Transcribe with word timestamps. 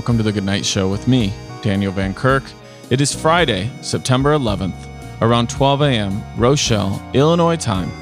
Welcome 0.00 0.16
to 0.16 0.22
the 0.22 0.32
Goodnight 0.32 0.64
Show 0.64 0.88
with 0.88 1.06
me, 1.06 1.30
Daniel 1.60 1.92
Van 1.92 2.14
Kirk. 2.14 2.42
It 2.88 3.02
is 3.02 3.14
Friday, 3.14 3.70
September 3.82 4.30
11th, 4.30 4.88
around 5.20 5.50
12 5.50 5.82
a.m., 5.82 6.22
Rochelle, 6.38 7.06
Illinois 7.12 7.56
time, 7.56 7.92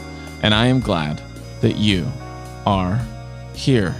and 0.44 0.54
I 0.54 0.66
am 0.66 0.78
glad 0.78 1.20
that 1.60 1.76
you 1.76 2.06
are 2.66 3.04
here. 3.52 3.96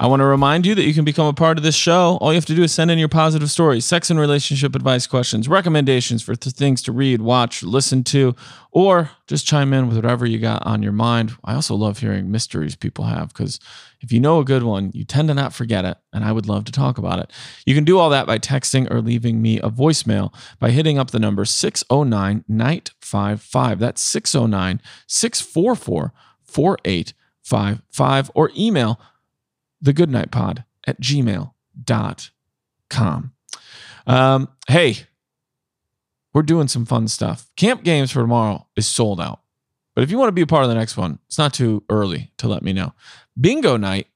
I 0.00 0.06
want 0.06 0.20
to 0.20 0.24
remind 0.24 0.64
you 0.64 0.74
that 0.76 0.84
you 0.84 0.94
can 0.94 1.04
become 1.04 1.26
a 1.26 1.34
part 1.34 1.58
of 1.58 1.62
this 1.62 1.74
show. 1.74 2.16
All 2.22 2.32
you 2.32 2.36
have 2.36 2.46
to 2.46 2.54
do 2.54 2.62
is 2.62 2.72
send 2.72 2.90
in 2.90 2.98
your 2.98 3.06
positive 3.06 3.50
stories, 3.50 3.84
sex 3.84 4.08
and 4.08 4.18
relationship 4.18 4.74
advice 4.74 5.06
questions, 5.06 5.46
recommendations 5.46 6.22
for 6.22 6.34
th- 6.34 6.56
things 6.56 6.80
to 6.84 6.92
read, 6.92 7.20
watch, 7.20 7.62
listen 7.62 8.02
to, 8.04 8.34
or 8.70 9.10
just 9.26 9.46
chime 9.46 9.74
in 9.74 9.88
with 9.88 9.96
whatever 9.96 10.24
you 10.24 10.38
got 10.38 10.64
on 10.64 10.82
your 10.82 10.92
mind. 10.92 11.32
I 11.44 11.52
also 11.52 11.74
love 11.74 11.98
hearing 11.98 12.30
mysteries 12.30 12.76
people 12.76 13.04
have 13.04 13.28
because 13.28 13.60
if 14.00 14.10
you 14.10 14.20
know 14.20 14.38
a 14.38 14.44
good 14.44 14.62
one, 14.62 14.90
you 14.94 15.04
tend 15.04 15.28
to 15.28 15.34
not 15.34 15.52
forget 15.52 15.84
it, 15.84 15.98
and 16.14 16.24
I 16.24 16.32
would 16.32 16.48
love 16.48 16.64
to 16.64 16.72
talk 16.72 16.96
about 16.96 17.18
it. 17.18 17.30
You 17.66 17.74
can 17.74 17.84
do 17.84 17.98
all 17.98 18.08
that 18.08 18.26
by 18.26 18.38
texting 18.38 18.90
or 18.90 19.02
leaving 19.02 19.42
me 19.42 19.58
a 19.58 19.68
voicemail 19.68 20.32
by 20.58 20.70
hitting 20.70 20.98
up 20.98 21.10
the 21.10 21.18
number 21.18 21.44
609 21.44 22.42
955. 22.48 23.78
That's 23.78 24.00
609 24.00 24.80
644 25.06 26.14
4855 26.42 28.30
or 28.34 28.50
email 28.56 28.98
thegoodnightpod 29.84 30.64
at 30.86 31.00
gmail.com. 31.00 31.52
Um, 34.06 34.48
hey, 34.68 34.96
we're 36.32 36.42
doing 36.42 36.68
some 36.68 36.86
fun 36.86 37.08
stuff. 37.08 37.50
Camp 37.56 37.82
games 37.82 38.10
for 38.10 38.20
tomorrow 38.20 38.66
is 38.76 38.86
sold 38.86 39.20
out. 39.20 39.40
But 39.94 40.04
if 40.04 40.10
you 40.10 40.18
want 40.18 40.28
to 40.28 40.32
be 40.32 40.42
a 40.42 40.46
part 40.46 40.62
of 40.62 40.68
the 40.68 40.76
next 40.76 40.96
one, 40.96 41.18
it's 41.26 41.38
not 41.38 41.52
too 41.52 41.82
early 41.90 42.32
to 42.38 42.48
let 42.48 42.62
me 42.62 42.72
know. 42.72 42.92
Bingo 43.40 43.76
night, 43.76 44.06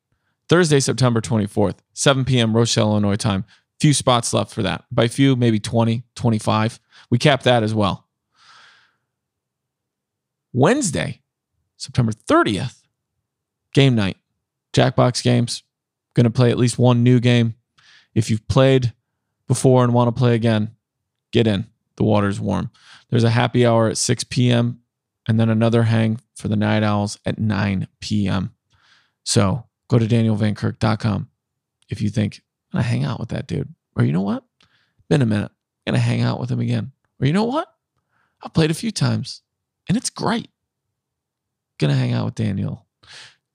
Thursday, 0.49 0.81
September 0.81 1.21
24th, 1.21 1.79
7 1.95 2.25
p.m. 2.25 2.57
Rochelle, 2.57 2.93
Illinois 2.93 3.17
time. 3.17 3.45
Few 3.81 3.93
spots 3.93 4.33
left 4.33 4.53
for 4.53 4.63
that. 4.63 4.85
By 4.93 5.09
few, 5.09 5.35
maybe 5.37 5.59
20, 5.59 6.05
25. 6.15 6.81
We 7.11 7.19
cap 7.19 7.43
that 7.43 7.63
as 7.63 7.75
well. 7.75 8.07
Wednesday, 10.53 11.21
September 11.77 12.13
30th, 12.13 12.83
game 13.73 13.97
night. 13.97 14.17
Jackbox 14.75 15.23
games. 15.23 15.63
Going 16.15 16.25
to 16.25 16.31
play 16.31 16.51
at 16.51 16.59
least 16.59 16.79
one 16.79 17.03
new 17.03 17.21
game. 17.21 17.55
If 18.15 18.31
you've 18.31 18.47
played 18.47 18.93
before 19.49 19.83
and 19.83 19.93
want 19.93 20.15
to 20.15 20.19
play 20.19 20.35
again, 20.35 20.75
get 21.33 21.47
in. 21.47 21.67
The 21.97 22.05
water's 22.05 22.41
warm. 22.41 22.71
There's 23.11 23.25
a 23.25 23.31
happy 23.31 23.65
hour 23.67 23.89
at 23.89 23.97
6 23.97 24.25
p.m. 24.25 24.81
and 25.27 25.39
then 25.39 25.49
another 25.49 25.85
hang 25.85 26.21
for 26.35 26.49
the 26.49 26.57
Night 26.57 26.83
Owls 26.83 27.19
at 27.25 27.39
9 27.39 27.89
p.m. 28.01 28.55
So 29.25 29.65
go 29.89 29.99
to 29.99 30.07
danielvankirk.com 30.07 31.29
if 31.89 32.03
you 32.03 32.11
think, 32.11 32.43
I'm 32.73 32.79
going 32.79 32.85
to 32.85 32.91
hang 32.91 33.05
out 33.05 33.21
with 33.21 33.29
that 33.31 33.47
dude. 33.47 33.73
Or 33.97 34.05
you 34.05 34.13
know 34.13 34.21
what? 34.21 34.45
Been 35.09 35.23
a 35.23 35.27
minute. 35.27 35.53
I'm 35.87 35.93
going 35.93 36.01
to 36.01 36.07
hang 36.07 36.23
out 36.23 36.41
with 36.41 36.51
him 36.51 36.61
again. 36.61 36.93
Or 37.21 37.27
you 37.27 37.33
know 37.33 37.45
what? 37.45 37.69
I've 38.43 38.53
played 38.53 38.71
a 38.71 38.75
few 38.75 38.91
times 38.91 39.43
and 39.89 39.97
it's 39.97 40.11
great. 40.11 40.49
To 41.81 41.93
hang 41.93 42.15
out 42.15 42.25
with 42.25 42.35
Daniel. 42.37 42.84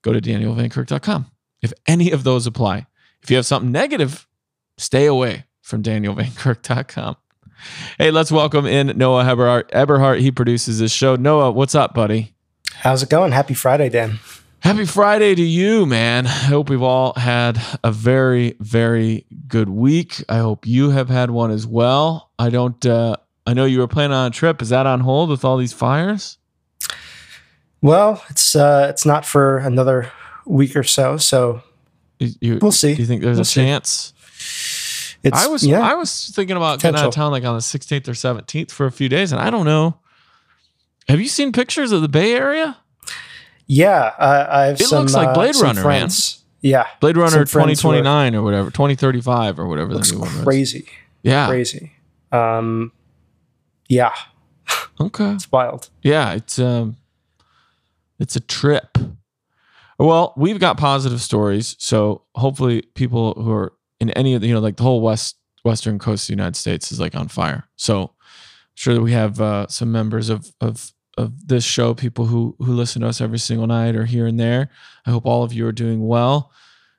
Go 0.02 0.12
to 0.12 0.20
danielvankirk.com 0.20 1.30
if 1.62 1.72
any 1.86 2.10
of 2.10 2.24
those 2.24 2.46
apply. 2.46 2.86
If 3.22 3.30
you 3.30 3.36
have 3.36 3.46
something 3.46 3.70
negative, 3.70 4.26
stay 4.78 5.06
away 5.06 5.44
from 5.60 5.82
danielvankirk.com. 5.82 7.16
Hey, 7.98 8.10
let's 8.10 8.32
welcome 8.32 8.64
in 8.66 8.96
Noah 8.96 9.24
Eberhart. 9.24 9.70
Eberhart, 9.70 10.20
he 10.20 10.30
produces 10.30 10.78
this 10.78 10.92
show. 10.92 11.16
Noah, 11.16 11.50
what's 11.50 11.74
up, 11.74 11.92
buddy? 11.92 12.34
How's 12.72 13.02
it 13.02 13.10
going? 13.10 13.32
Happy 13.32 13.52
Friday, 13.52 13.90
Dan. 13.90 14.18
Happy 14.60 14.84
Friday 14.84 15.34
to 15.34 15.42
you, 15.42 15.86
man. 15.86 16.26
I 16.26 16.30
hope 16.30 16.70
we've 16.70 16.82
all 16.82 17.14
had 17.14 17.60
a 17.84 17.92
very, 17.92 18.56
very 18.60 19.26
good 19.48 19.68
week. 19.68 20.22
I 20.28 20.38
hope 20.38 20.66
you 20.66 20.90
have 20.90 21.08
had 21.08 21.30
one 21.30 21.50
as 21.50 21.66
well. 21.66 22.30
I 22.38 22.50
don't, 22.50 22.84
uh, 22.84 23.16
I 23.46 23.54
know 23.54 23.64
you 23.64 23.78
were 23.78 23.88
planning 23.88 24.16
on 24.16 24.26
a 24.26 24.30
trip. 24.30 24.60
Is 24.62 24.68
that 24.70 24.86
on 24.86 25.00
hold 25.00 25.30
with 25.30 25.44
all 25.44 25.56
these 25.56 25.72
fires? 25.72 26.38
Well, 27.82 28.22
it's 28.28 28.54
uh, 28.54 28.86
it's 28.90 29.06
not 29.06 29.24
for 29.24 29.58
another 29.58 30.10
week 30.46 30.76
or 30.76 30.82
so, 30.82 31.16
so 31.16 31.62
You- 32.18 32.34
you- 32.40 32.58
We'll 32.60 32.72
see. 32.72 32.94
Do 32.94 33.00
you 33.02 33.06
think 33.06 33.22
there's 33.22 33.36
We'll 33.36 33.42
a 33.42 33.44
see. 33.46 33.60
chance? 33.62 34.12
it's 35.22 35.36
I 35.44 35.46
was 35.46 35.64
yeah. 35.66 35.80
I 35.80 35.94
was 35.94 36.28
thinking 36.34 36.56
about 36.56 36.80
getting 36.80 36.98
out 36.98 37.06
of 37.08 37.14
town 37.14 37.30
like 37.30 37.44
on 37.44 37.54
the 37.54 37.60
16th 37.62 38.08
or 38.08 38.12
17th 38.12 38.70
for 38.70 38.86
a 38.86 38.92
few 38.92 39.08
days, 39.08 39.32
and 39.32 39.40
I 39.40 39.50
don't 39.50 39.64
know. 39.66 39.96
Have 41.08 41.20
you 41.20 41.28
seen 41.28 41.52
pictures 41.52 41.92
of 41.92 42.02
the 42.02 42.08
Bay 42.08 42.34
Area? 42.34 42.76
yeah, 43.66 44.12
uh, 44.18 44.46
I 44.50 44.62
have 44.66 44.80
It 44.80 44.84
some. 44.86 45.00
looks 45.00 45.14
like 45.14 45.28
uh, 45.28 45.34
Blade 45.34 45.54
some 45.54 45.68
Runner, 45.76 45.84
man. 45.86 46.08
Yeah, 46.62 46.86
Blade 47.00 47.16
Runner 47.16 47.30
Some 47.30 47.62
friends 47.62 47.80
who 47.80 47.88
are- 47.90 47.94
2029 48.02 48.34
or 48.34 48.42
whatever, 48.42 48.70
2035 48.70 49.58
or 49.58 49.66
whatever 49.66 49.94
looks 49.94 50.12
is. 50.12 50.42
crazy, 50.42 50.86
Yeah. 51.22 51.46
crazy. 51.48 51.92
Um, 52.32 52.92
yeah, 53.88 54.12
Okay. 55.00 55.30
it's 55.32 55.50
wild. 55.50 55.88
Yeah, 56.02 56.32
it's 56.32 56.58
um 56.58 56.96
it's 58.20 58.36
a 58.36 58.40
trip. 58.40 58.96
Well, 59.98 60.34
we've 60.36 60.60
got 60.60 60.78
positive 60.78 61.20
stories, 61.20 61.76
so 61.78 62.22
hopefully 62.34 62.82
people 62.94 63.34
who 63.34 63.52
are 63.52 63.72
in 63.98 64.10
any 64.10 64.34
of 64.34 64.40
the, 64.40 64.48
you 64.48 64.54
know, 64.54 64.60
like 64.60 64.76
the 64.76 64.82
whole 64.82 65.00
west 65.00 65.36
western 65.62 65.98
coast 65.98 66.24
of 66.24 66.28
the 66.28 66.40
United 66.40 66.56
States 66.56 66.90
is 66.90 67.00
like 67.00 67.14
on 67.14 67.28
fire. 67.28 67.68
So 67.76 68.12
sure 68.74 68.94
that 68.94 69.02
we 69.02 69.12
have 69.12 69.40
uh, 69.40 69.66
some 69.68 69.92
members 69.92 70.28
of 70.30 70.52
of 70.60 70.92
of 71.18 71.48
this 71.48 71.64
show, 71.64 71.94
people 71.94 72.26
who 72.26 72.56
who 72.58 72.72
listen 72.72 73.02
to 73.02 73.08
us 73.08 73.20
every 73.20 73.38
single 73.38 73.66
night 73.66 73.96
or 73.96 74.06
here 74.06 74.26
and 74.26 74.38
there. 74.38 74.70
I 75.04 75.10
hope 75.10 75.26
all 75.26 75.42
of 75.42 75.52
you 75.52 75.66
are 75.66 75.72
doing 75.72 76.06
well. 76.06 76.52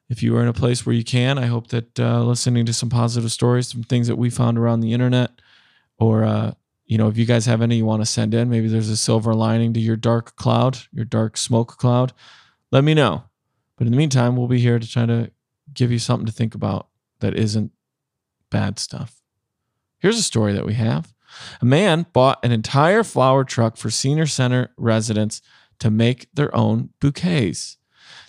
If 0.09 0.21
you 0.21 0.35
are 0.35 0.41
in 0.41 0.49
a 0.49 0.53
place 0.53 0.85
where 0.85 0.95
you 0.95 1.05
can, 1.05 1.38
I 1.38 1.45
hope 1.45 1.67
that 1.67 1.99
uh, 1.99 2.21
listening 2.23 2.65
to 2.65 2.73
some 2.73 2.89
positive 2.89 3.31
stories, 3.31 3.69
some 3.69 3.83
things 3.83 4.07
that 4.07 4.17
we 4.17 4.29
found 4.29 4.57
around 4.57 4.81
the 4.81 4.91
internet, 4.93 5.31
or 5.97 6.25
uh, 6.25 6.51
you 6.91 6.97
know, 6.97 7.07
if 7.07 7.18
you 7.18 7.24
guys 7.24 7.46
have 7.46 7.62
any 7.62 7.78
you 7.78 7.85
want 7.85 8.02
to 8.02 8.06
send 8.06 8.34
in, 8.34 8.50
maybe 8.50 8.68
there's 8.68 8.90
a 8.90 8.97
silver 8.97 9.34
lining 9.34 9.72
to 9.72 9.79
your 9.79 9.96
dark 9.96 10.35
cloud, 10.35 10.78
your 10.91 11.06
dark 11.06 11.38
smoke 11.38 11.78
cloud, 11.78 12.12
let 12.69 12.84
me 12.84 12.94
know. 12.94 13.24
But 13.78 13.88
in 13.88 13.91
the 13.91 13.97
meantime, 13.97 14.35
we'll 14.35 14.50
be 14.50 14.59
here 14.59 14.78
to 14.78 14.85
try 14.85 15.06
to 15.06 15.31
give 15.74 15.90
you 15.90 16.00
something 16.00 16.25
to 16.25 16.34
think 16.34 16.53
about 16.53 16.90
that 17.22 17.34
isn't 17.34 17.72
bad 18.50 18.78
stuff. 18.78 19.22
Here's 20.00 20.18
a 20.18 20.22
story 20.22 20.51
that 20.51 20.66
we 20.66 20.74
have. 20.74 21.13
A 21.62 21.66
man 21.66 22.07
bought 22.12 22.44
an 22.44 22.51
entire 22.51 23.06
flower 23.06 23.46
truck 23.46 23.78
for 23.78 23.90
senior 23.90 24.28
center 24.28 24.74
residents 24.75 25.41
to 25.80 25.90
make 25.90 26.28
their 26.34 26.53
own 26.53 26.90
bouquets. 27.00 27.78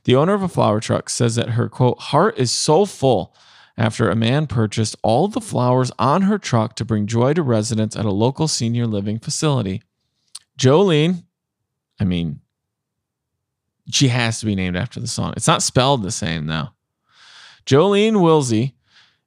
The 0.05 0.15
owner 0.15 0.35
of 0.35 0.43
a 0.45 0.49
flower 0.49 0.79
truck 0.79 1.11
says 1.11 1.35
that 1.35 1.51
her 1.51 1.69
quote 1.69 1.99
heart 1.99 2.39
is 2.39 2.53
so 2.53 2.87
full 2.87 3.35
after 3.83 4.09
a 4.09 4.15
man 4.15 4.47
purchased 4.47 4.95
all 5.03 5.27
the 5.27 5.41
flowers 5.41 5.91
on 5.99 6.23
her 6.23 6.39
truck 6.39 6.77
to 6.77 6.85
bring 6.85 7.09
joy 7.09 7.33
to 7.33 7.43
residents 7.43 7.97
at 7.97 8.05
a 8.05 8.13
local 8.13 8.47
senior 8.47 8.87
living 8.87 9.19
facility. 9.19 9.83
Jolene, 10.57 11.25
I 11.99 12.05
mean, 12.05 12.41
she 13.91 14.07
has 14.07 14.39
to 14.39 14.47
be 14.47 14.55
named 14.55 14.77
after 14.77 15.01
the 15.01 15.09
song. 15.09 15.35
It's 15.37 15.49
not 15.49 15.65
spelled 15.65 16.05
the 16.05 16.13
same 16.13 16.47
though. 16.47 16.69
Jolene 17.67 18.15
Wilsey 18.15 18.75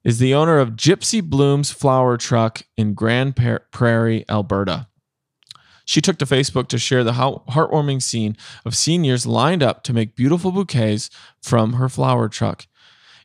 is 0.02 0.18
the 0.18 0.32
owner 0.32 0.58
of 0.58 0.70
Gypsy 0.70 1.22
Blooms 1.22 1.70
Flower 1.70 2.16
Truck 2.16 2.62
in 2.78 2.94
Grand 2.94 3.36
Prairie, 3.36 4.24
Alberta. 4.26 4.88
She 5.84 6.00
took 6.00 6.16
to 6.18 6.24
Facebook 6.24 6.68
to 6.68 6.78
share 6.78 7.04
the 7.04 7.12
heartwarming 7.12 8.02
scene 8.02 8.38
of 8.64 8.74
seniors 8.74 9.26
lined 9.26 9.62
up 9.62 9.82
to 9.82 9.92
make 9.92 10.16
beautiful 10.16 10.50
bouquets 10.50 11.10
from 11.42 11.74
her 11.74 11.90
flower 11.90 12.30
truck. 12.30 12.66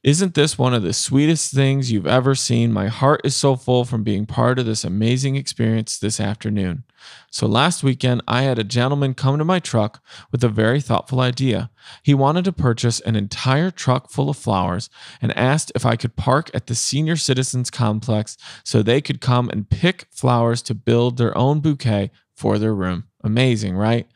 Isn't 0.03 0.33
this 0.33 0.57
one 0.57 0.74
of 0.74 0.81
the 0.81 0.94
sweetest 0.94 1.53
things 1.53 1.92
you've 1.92 2.07
ever 2.07 2.33
seen? 2.33 2.74
My 2.74 2.88
heart 2.88 3.21
is 3.24 3.36
so 3.36 3.56
full 3.56 3.86
from 3.86 4.03
being 4.03 4.25
part 4.25 4.57
of 4.57 4.65
this 4.65 4.83
amazing 4.83 5.36
experience 5.36 6.00
this 6.00 6.19
afternoon. 6.19 6.86
So 7.30 7.45
last 7.45 7.83
weekend, 7.83 8.24
I 8.27 8.42
had 8.42 8.57
a 8.57 8.63
gentleman 8.63 9.13
come 9.13 9.38
to 9.38 9.45
my 9.45 9.59
truck 9.59 10.03
with 10.31 10.44
a 10.44 10.50
very 10.50 10.81
thoughtful 10.81 11.19
idea. 11.19 11.69
He 12.01 12.15
wanted 12.15 12.45
to 12.45 12.51
purchase 12.51 13.00
an 13.01 13.15
entire 13.15 13.69
truck 13.69 14.09
full 14.09 14.31
of 14.31 14.38
flowers 14.38 14.89
and 15.21 15.38
asked 15.38 15.71
if 15.75 15.86
I 15.86 15.95
could 15.95 16.15
park 16.15 16.50
at 16.56 16.65
the 16.65 16.74
senior 16.74 17.15
citizens 17.15 17.69
complex 17.69 18.38
so 18.63 18.81
they 18.81 19.01
could 19.01 19.21
come 19.21 19.51
and 19.51 19.69
pick 19.69 20.07
flowers 20.09 20.63
to 20.63 20.74
build 20.74 21.18
their 21.18 21.38
own 21.38 21.59
bouquet 21.59 22.09
for 22.33 22.57
their 22.57 22.74
room. 22.74 23.04
Amazing, 23.24 23.77
right? 23.77 24.07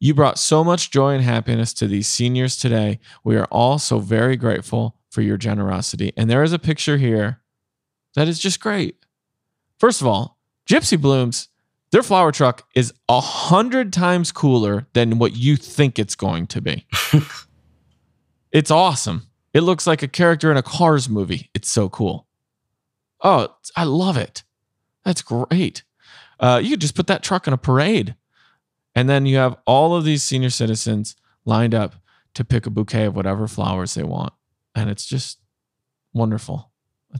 You 0.00 0.14
brought 0.14 0.38
so 0.38 0.64
much 0.64 0.90
joy 0.90 1.12
and 1.12 1.22
happiness 1.22 1.74
to 1.74 1.86
these 1.86 2.06
seniors 2.06 2.56
today. 2.56 2.98
We 3.22 3.36
are 3.36 3.46
all 3.50 3.78
so 3.78 3.98
very 3.98 4.36
grateful 4.36 4.96
for 5.12 5.20
your 5.20 5.36
generosity. 5.36 6.10
And 6.16 6.30
there 6.30 6.42
is 6.42 6.54
a 6.54 6.58
picture 6.58 6.96
here 6.96 7.42
that 8.14 8.28
is 8.28 8.38
just 8.38 8.60
great. 8.60 8.96
First 9.78 10.00
of 10.00 10.06
all, 10.06 10.38
Gypsy 10.66 10.98
Blooms, 10.98 11.50
their 11.90 12.02
flower 12.02 12.32
truck 12.32 12.66
is 12.74 12.94
a 13.10 13.20
hundred 13.20 13.92
times 13.92 14.32
cooler 14.32 14.86
than 14.94 15.18
what 15.18 15.36
you 15.36 15.56
think 15.56 15.98
it's 15.98 16.14
going 16.14 16.46
to 16.46 16.62
be. 16.62 16.86
it's 18.52 18.70
awesome. 18.70 19.26
It 19.52 19.60
looks 19.60 19.86
like 19.86 20.02
a 20.02 20.08
character 20.08 20.50
in 20.50 20.56
a 20.56 20.62
Cars 20.62 21.10
movie. 21.10 21.50
It's 21.52 21.68
so 21.68 21.90
cool. 21.90 22.26
Oh, 23.20 23.54
I 23.76 23.84
love 23.84 24.16
it. 24.16 24.44
That's 25.04 25.20
great. 25.20 25.82
Uh, 26.40 26.58
you 26.62 26.70
could 26.70 26.80
just 26.80 26.96
put 26.96 27.08
that 27.08 27.22
truck 27.22 27.46
in 27.46 27.52
a 27.52 27.58
parade. 27.58 28.14
And 28.94 29.10
then 29.10 29.26
you 29.26 29.36
have 29.36 29.58
all 29.66 29.94
of 29.94 30.04
these 30.04 30.22
senior 30.22 30.50
citizens 30.50 31.16
lined 31.44 31.74
up 31.74 31.96
to 32.32 32.46
pick 32.46 32.64
a 32.64 32.70
bouquet 32.70 33.04
of 33.04 33.14
whatever 33.14 33.46
flowers 33.46 33.92
they 33.92 34.04
want. 34.04 34.32
And 34.74 34.90
it's 34.90 35.04
just 35.06 35.38
wonderful. 36.12 36.70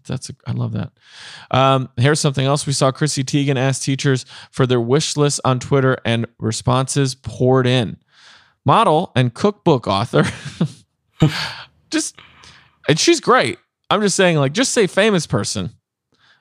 That's 0.07 0.31
a, 0.31 0.35
I 0.47 0.53
love 0.53 0.73
that. 0.73 0.93
Um, 1.51 1.91
here's 1.99 2.21
something 2.21 2.47
else 2.47 2.67
we 2.67 2.73
saw. 2.73 2.91
Chrissy 2.91 3.25
Teigen 3.25 3.57
asked 3.57 3.83
teachers 3.83 4.25
for 4.51 4.67
their 4.67 4.81
wish 4.81 5.17
list 5.17 5.41
on 5.45 5.61
Twitter, 5.61 5.99
and 6.05 6.27
responses 6.39 7.15
poured 7.15 7.67
in. 7.67 7.99
Model 8.65 9.13
and 9.15 9.35
cookbook 9.35 9.87
author, 9.87 10.25
just 11.91 12.17
and 12.89 12.99
she's 12.99 13.21
great. 13.21 13.59
I'm 13.91 14.01
just 14.01 14.17
saying, 14.17 14.39
like, 14.39 14.53
just 14.53 14.73
say 14.73 14.87
famous 14.87 15.27
person. 15.27 15.71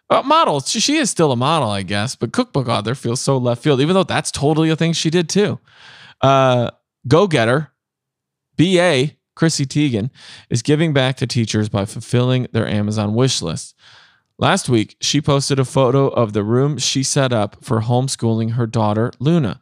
Uh, 0.09 0.21
model, 0.21 0.59
she, 0.61 0.79
she 0.79 0.97
is 0.97 1.09
still 1.09 1.31
a 1.31 1.35
model, 1.35 1.69
I 1.69 1.83
guess, 1.83 2.15
but 2.15 2.31
cookbook 2.31 2.67
author 2.67 2.95
feels 2.95 3.19
so 3.19 3.37
left 3.37 3.63
field, 3.63 3.81
even 3.81 3.95
though 3.95 4.03
that's 4.03 4.31
totally 4.31 4.69
a 4.69 4.75
thing 4.75 4.93
she 4.93 5.09
did 5.09 5.27
too. 5.27 5.59
Uh, 6.21 6.71
Go 7.07 7.27
getter, 7.27 7.71
BA 8.57 9.11
Chrissy 9.41 9.65
Teigen 9.65 10.11
is 10.51 10.61
giving 10.61 10.93
back 10.93 11.17
to 11.17 11.25
teachers 11.25 11.67
by 11.67 11.85
fulfilling 11.85 12.45
their 12.51 12.67
Amazon 12.67 13.15
wish 13.15 13.41
list. 13.41 13.73
Last 14.37 14.69
week, 14.69 14.95
she 15.01 15.19
posted 15.19 15.57
a 15.57 15.65
photo 15.65 16.09
of 16.09 16.33
the 16.33 16.43
room 16.43 16.77
she 16.77 17.01
set 17.01 17.33
up 17.33 17.57
for 17.65 17.81
homeschooling 17.81 18.51
her 18.51 18.67
daughter, 18.67 19.11
Luna. 19.17 19.59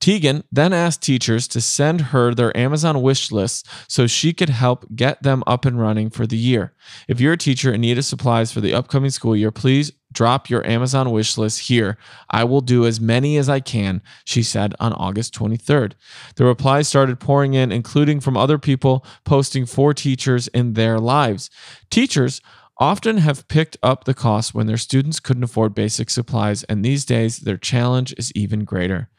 Teigen 0.00 0.44
then 0.50 0.72
asked 0.72 1.02
teachers 1.02 1.46
to 1.48 1.60
send 1.60 2.00
her 2.00 2.34
their 2.34 2.56
Amazon 2.56 3.02
wish 3.02 3.30
lists 3.30 3.68
so 3.88 4.06
she 4.06 4.32
could 4.32 4.48
help 4.48 4.86
get 4.96 5.22
them 5.22 5.44
up 5.46 5.66
and 5.66 5.78
running 5.78 6.08
for 6.08 6.26
the 6.26 6.38
year. 6.38 6.72
If 7.06 7.20
you're 7.20 7.34
a 7.34 7.36
teacher 7.36 7.70
and 7.70 7.82
need 7.82 8.02
supplies 8.02 8.50
for 8.50 8.62
the 8.62 8.72
upcoming 8.72 9.10
school 9.10 9.36
year, 9.36 9.50
please 9.50 9.92
drop 10.12 10.50
your 10.50 10.66
Amazon 10.66 11.10
wish 11.10 11.38
list 11.38 11.68
here. 11.68 11.96
I 12.30 12.44
will 12.44 12.60
do 12.60 12.86
as 12.86 13.00
many 13.00 13.36
as 13.36 13.48
I 13.48 13.60
can, 13.60 14.02
she 14.24 14.42
said 14.42 14.74
on 14.80 14.92
August 14.92 15.34
23rd. 15.34 15.92
The 16.36 16.44
replies 16.44 16.88
started 16.88 17.20
pouring 17.20 17.54
in, 17.54 17.72
including 17.72 18.20
from 18.20 18.36
other 18.36 18.58
people 18.58 19.04
posting 19.24 19.66
for 19.66 19.94
teachers 19.94 20.48
in 20.48 20.74
their 20.74 20.98
lives. 20.98 21.50
Teachers 21.90 22.40
often 22.80 23.18
have 23.18 23.46
picked 23.46 23.76
up 23.82 24.04
the 24.04 24.14
cost 24.14 24.54
when 24.54 24.66
their 24.66 24.78
students 24.78 25.20
couldn't 25.20 25.44
afford 25.44 25.74
basic 25.74 26.08
supplies, 26.08 26.64
and 26.64 26.82
these 26.82 27.04
days 27.04 27.40
their 27.40 27.58
challenge 27.58 28.14
is 28.16 28.32
even 28.32 28.64
greater. 28.64 29.10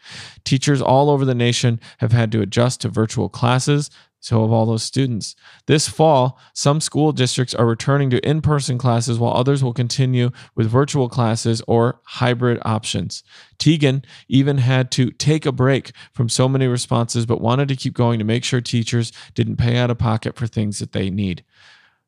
Teachers 0.44 0.82
all 0.82 1.12
over 1.12 1.24
the 1.24 1.36
nation 1.36 1.80
have 2.00 2.12
had 2.12 2.32
to 2.32 2.42
adjust 2.42 2.82
to 2.82 2.90
virtual 2.90 3.30
classes. 3.30 3.92
So 4.22 4.44
of 4.44 4.54
all 4.54 4.66
those 4.66 4.84
students. 4.84 5.36
This 5.66 5.90
fall, 5.90 6.40
some 6.54 6.80
school 6.80 7.12
districts 7.12 7.54
are 7.54 7.66
returning 7.66 8.10
to 8.12 8.26
in 8.26 8.42
person 8.42 8.78
classes 8.78 9.20
while 9.20 9.34
others 9.34 9.64
will 9.64 9.74
continue 9.74 10.30
with 10.56 10.70
virtual 10.70 11.10
classes 11.10 11.62
or 11.68 12.00
hybrid 12.04 12.60
options. 12.64 13.24
Teigen 13.60 14.06
even 14.30 14.60
had 14.60 14.92
to 14.92 15.12
take 15.12 15.46
a 15.46 15.52
break 15.52 15.92
from 16.14 16.30
so 16.30 16.48
many 16.48 16.68
responses, 16.68 17.26
but 17.26 17.42
wanted 17.42 17.68
to 17.68 17.76
keep 17.76 17.94
going 17.94 18.20
to 18.20 18.26
make 18.26 18.44
sure 18.46 18.62
teachers 18.62 19.12
didn't 19.34 19.58
pay 19.58 19.76
out 19.78 19.92
of 19.92 19.98
pocket 19.98 20.38
for 20.38 20.48
things 20.48 20.80
that 20.80 20.94
they 20.94 21.10
need 21.10 21.44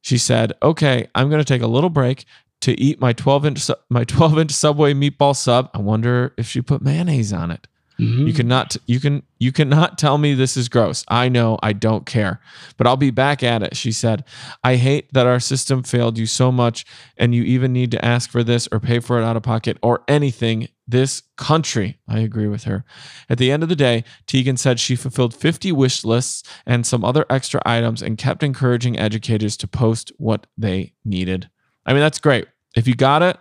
she 0.04 0.18
said, 0.18 0.52
"Okay, 0.62 1.08
I'm 1.16 1.30
going 1.30 1.40
to 1.40 1.46
take 1.46 1.62
a 1.62 1.68
little 1.68 1.90
break 1.90 2.26
to 2.62 2.80
eat 2.80 3.02
my 3.02 3.14
12 3.14 3.46
inch 3.46 3.70
my 3.90 4.04
12 4.06 4.38
inch 4.38 4.52
Subway 4.52 4.94
meatball 4.94 5.36
sub. 5.36 5.70
I 5.74 5.80
wonder 5.80 6.34
if 6.38 6.48
she 6.48 6.62
put 6.62 6.82
mayonnaise 6.82 7.34
on 7.34 7.50
it. 7.52 7.68
Mm-hmm. 8.00 8.28
You 8.28 8.34
cannot 8.34 8.78
you 8.88 9.00
can 9.00 9.24
you 9.40 9.52
cannot 9.52 9.98
tell 9.98 10.18
me 10.18 10.34
this 10.34 10.58
is 10.58 10.68
gross. 10.70 11.04
I 11.08 11.30
know 11.30 11.60
I 11.62 11.74
don't 11.74 12.06
care, 12.06 12.40
but 12.78 12.88
I'll 12.88 12.98
be 12.98 13.12
back 13.12 13.44
at 13.44 13.62
it. 13.62 13.76
She 13.76 13.92
said, 13.92 14.24
"I 14.64 14.78
hate 14.78 15.14
that 15.14 15.28
our 15.28 15.40
system 15.40 15.84
failed 15.84 16.18
you 16.18 16.26
so 16.26 16.52
much 16.52 16.86
and 17.18 17.36
you 17.36 17.44
even 17.44 17.72
need 17.72 17.92
to 17.92 18.04
ask 18.04 18.30
for 18.30 18.44
this 18.44 18.68
or 18.72 18.80
pay 18.80 19.00
for 19.00 19.20
it 19.22 19.24
out 19.24 19.38
of 19.38 19.44
pocket 19.44 19.78
or 19.84 20.04
anything 20.08 20.70
this 20.88 21.24
country. 21.38 21.98
I 22.08 22.20
agree 22.20 22.48
with 22.48 22.66
her. 22.66 22.84
At 23.30 23.38
the 23.38 23.52
end 23.52 23.64
of 23.64 23.70
the 23.70 23.76
day, 23.76 24.04
Teigen 24.28 24.58
said 24.58 24.80
she 24.80 24.96
fulfilled 24.96 25.34
50 25.34 25.72
wish 25.72 26.04
lists 26.04 26.44
and 26.66 26.86
some 26.86 27.06
other 27.06 27.26
extra 27.30 27.62
items 27.66 28.02
and 28.02 28.18
kept 28.18 28.44
encouraging 28.44 29.00
educators 29.00 29.56
to 29.58 29.68
post 29.68 30.12
what 30.18 30.48
they 30.58 30.94
needed. 31.06 31.50
I 31.86 31.94
mean, 31.94 32.02
that's 32.02 32.20
great. 32.20 32.48
If 32.76 32.88
you 32.88 32.96
got 32.96 33.22
it, 33.22 33.38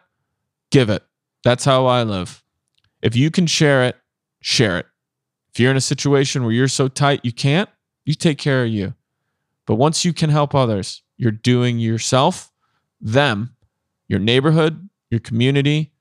give 0.71 0.91
it. 0.91 1.03
That's 1.43 1.65
how 1.65 1.87
I 1.87 2.03
live. 2.03 2.43
If 3.03 3.17
you 3.17 3.31
can 3.31 3.47
share 3.47 3.85
it, 3.85 3.97
share 4.43 4.79
it. 4.79 4.87
If 5.53 5.61
you're 5.61 5.71
in 5.71 5.77
a 5.77 5.81
situation 5.81 6.43
where 6.43 6.53
you're 6.53 6.69
so 6.69 6.89
tight 6.89 7.21
you 7.23 7.33
can't, 7.33 7.71
you 8.05 8.15
take 8.15 8.39
care 8.39 8.65
of 8.65 8.71
you. 8.71 8.95
But 9.67 9.77
once 9.77 10.05
you 10.05 10.13
can 10.13 10.29
help 10.29 10.55
others, 10.55 11.03
you're 11.17 11.31
doing 11.31 11.79
yourself, 11.79 12.53
them, 13.01 13.57
your 14.09 14.19
neighborhood, 14.19 14.89
your 15.11 15.21
community, 15.21 15.93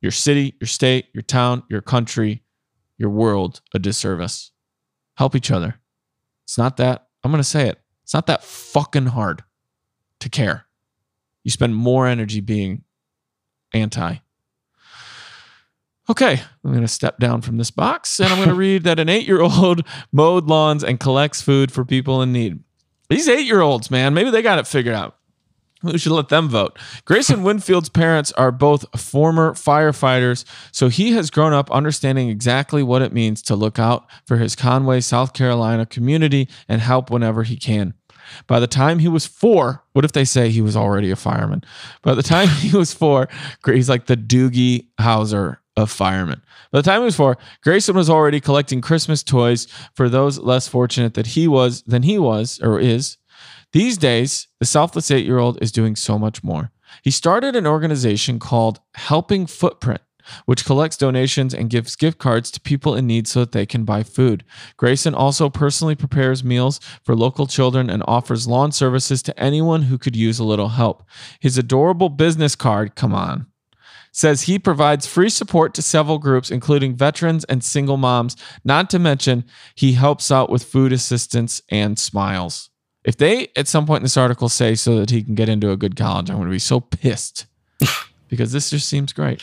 your 0.00 0.12
city, 0.12 0.54
your 0.60 0.68
state, 0.68 1.06
your 1.12 1.22
town, 1.22 1.62
your 1.68 1.82
country, 1.82 2.42
your 2.96 3.10
world 3.10 3.60
a 3.74 3.78
disservice. 3.78 4.52
Help 5.16 5.36
each 5.36 5.50
other. 5.50 5.76
It's 6.44 6.56
not 6.56 6.76
that, 6.78 7.08
I'm 7.22 7.30
going 7.30 7.42
to 7.42 7.48
say 7.48 7.68
it, 7.68 7.78
it's 8.04 8.14
not 8.14 8.26
that 8.26 8.42
fucking 8.42 9.06
hard 9.06 9.44
to 10.20 10.28
care. 10.28 10.66
You 11.44 11.50
spend 11.50 11.74
more 11.74 12.06
energy 12.06 12.40
being 12.40 12.84
anti 13.74 14.16
Okay, 16.10 16.40
I'm 16.64 16.70
going 16.70 16.80
to 16.80 16.88
step 16.88 17.18
down 17.18 17.42
from 17.42 17.58
this 17.58 17.70
box 17.70 18.18
and 18.18 18.30
I'm 18.30 18.38
going 18.38 18.48
to 18.54 18.54
read 18.54 18.84
that 18.84 18.98
an 18.98 19.08
eight 19.08 19.26
year 19.26 19.42
old 19.42 19.82
mowed 20.12 20.46
lawns 20.46 20.82
and 20.82 20.98
collects 20.98 21.42
food 21.42 21.70
for 21.70 21.84
people 21.84 22.22
in 22.22 22.32
need. 22.32 22.60
These 23.10 23.28
eight 23.28 23.46
year 23.46 23.60
olds, 23.60 23.90
man, 23.90 24.14
maybe 24.14 24.30
they 24.30 24.42
got 24.42 24.58
it 24.58 24.66
figured 24.66 24.94
out. 24.94 25.16
We 25.82 25.98
should 25.98 26.12
let 26.12 26.28
them 26.28 26.48
vote. 26.48 26.76
Grayson 27.04 27.42
Winfield's 27.44 27.88
parents 27.88 28.32
are 28.32 28.50
both 28.50 28.84
former 29.00 29.52
firefighters, 29.52 30.44
so 30.72 30.88
he 30.88 31.12
has 31.12 31.30
grown 31.30 31.52
up 31.52 31.70
understanding 31.70 32.28
exactly 32.28 32.82
what 32.82 33.00
it 33.00 33.12
means 33.12 33.42
to 33.42 33.54
look 33.54 33.78
out 33.78 34.06
for 34.26 34.38
his 34.38 34.56
Conway, 34.56 35.00
South 35.00 35.34
Carolina 35.34 35.86
community 35.86 36.48
and 36.68 36.80
help 36.80 37.10
whenever 37.10 37.44
he 37.44 37.56
can. 37.56 37.94
By 38.48 38.58
the 38.58 38.66
time 38.66 38.98
he 38.98 39.08
was 39.08 39.24
four, 39.24 39.84
what 39.92 40.04
if 40.04 40.12
they 40.12 40.24
say 40.24 40.50
he 40.50 40.60
was 40.60 40.76
already 40.76 41.12
a 41.12 41.16
fireman? 41.16 41.62
By 42.02 42.14
the 42.14 42.22
time 42.24 42.48
he 42.48 42.76
was 42.76 42.92
four, 42.92 43.28
he's 43.64 43.88
like 43.88 44.06
the 44.06 44.16
Doogie 44.16 44.88
Howser 44.98 45.58
of 45.78 45.90
firemen. 45.90 46.42
By 46.72 46.80
the 46.80 46.82
time 46.82 47.00
he 47.02 47.04
was 47.04 47.16
four, 47.16 47.38
Grayson 47.62 47.94
was 47.94 48.10
already 48.10 48.40
collecting 48.40 48.80
Christmas 48.80 49.22
toys 49.22 49.68
for 49.94 50.08
those 50.08 50.38
less 50.38 50.66
fortunate 50.66 51.14
that 51.14 51.28
he 51.28 51.46
was 51.46 51.82
than 51.82 52.02
he 52.02 52.18
was 52.18 52.58
or 52.60 52.80
is. 52.80 53.16
These 53.72 53.96
days, 53.96 54.48
the 54.58 54.66
selfless 54.66 55.10
eight 55.10 55.24
year 55.24 55.38
old 55.38 55.62
is 55.62 55.70
doing 55.70 55.94
so 55.94 56.18
much 56.18 56.42
more. 56.42 56.72
He 57.04 57.12
started 57.12 57.54
an 57.54 57.66
organization 57.66 58.40
called 58.40 58.80
Helping 58.94 59.46
Footprint, 59.46 60.00
which 60.46 60.64
collects 60.64 60.96
donations 60.96 61.54
and 61.54 61.70
gives 61.70 61.94
gift 61.94 62.18
cards 62.18 62.50
to 62.50 62.60
people 62.60 62.96
in 62.96 63.06
need 63.06 63.28
so 63.28 63.40
that 63.40 63.52
they 63.52 63.66
can 63.66 63.84
buy 63.84 64.02
food. 64.02 64.42
Grayson 64.76 65.14
also 65.14 65.48
personally 65.48 65.94
prepares 65.94 66.42
meals 66.42 66.80
for 67.04 67.14
local 67.14 67.46
children 67.46 67.88
and 67.88 68.02
offers 68.08 68.48
lawn 68.48 68.72
services 68.72 69.22
to 69.22 69.38
anyone 69.38 69.82
who 69.82 69.98
could 69.98 70.16
use 70.16 70.40
a 70.40 70.44
little 70.44 70.70
help. 70.70 71.04
His 71.38 71.56
adorable 71.56 72.08
business 72.08 72.56
card, 72.56 72.96
come 72.96 73.14
on, 73.14 73.46
says 74.18 74.42
he 74.42 74.58
provides 74.58 75.06
free 75.06 75.28
support 75.28 75.74
to 75.74 75.80
several 75.80 76.18
groups, 76.18 76.50
including 76.50 76.96
veterans 76.96 77.44
and 77.44 77.62
single 77.62 77.96
moms. 77.96 78.36
Not 78.64 78.90
to 78.90 78.98
mention, 78.98 79.44
he 79.76 79.92
helps 79.92 80.32
out 80.32 80.50
with 80.50 80.64
food 80.64 80.92
assistance 80.92 81.62
and 81.70 81.96
smiles. 81.98 82.68
If 83.04 83.16
they 83.16 83.48
at 83.54 83.68
some 83.68 83.86
point 83.86 84.00
in 84.00 84.04
this 84.04 84.16
article 84.16 84.48
say 84.48 84.74
so 84.74 84.98
that 84.98 85.10
he 85.10 85.22
can 85.22 85.36
get 85.36 85.48
into 85.48 85.70
a 85.70 85.76
good 85.76 85.94
college, 85.94 86.30
I'm 86.30 86.36
going 86.36 86.48
to 86.48 86.52
be 86.52 86.58
so 86.58 86.80
pissed 86.80 87.46
because 88.28 88.50
this 88.50 88.70
just 88.70 88.88
seems 88.88 89.12
great. 89.12 89.40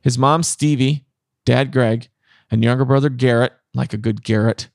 His 0.00 0.16
mom, 0.16 0.42
Stevie, 0.42 1.04
dad, 1.44 1.70
Greg, 1.70 2.08
and 2.50 2.64
younger 2.64 2.86
brother, 2.86 3.10
Garrett, 3.10 3.52
like 3.74 3.92
a 3.92 3.98
good 3.98 4.24
Garrett, 4.24 4.68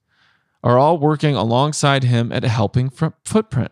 are 0.64 0.78
all 0.78 1.00
working 1.00 1.36
alongside 1.36 2.04
him 2.04 2.32
at 2.32 2.44
Helping 2.44 2.92
Footprint. 2.92 3.72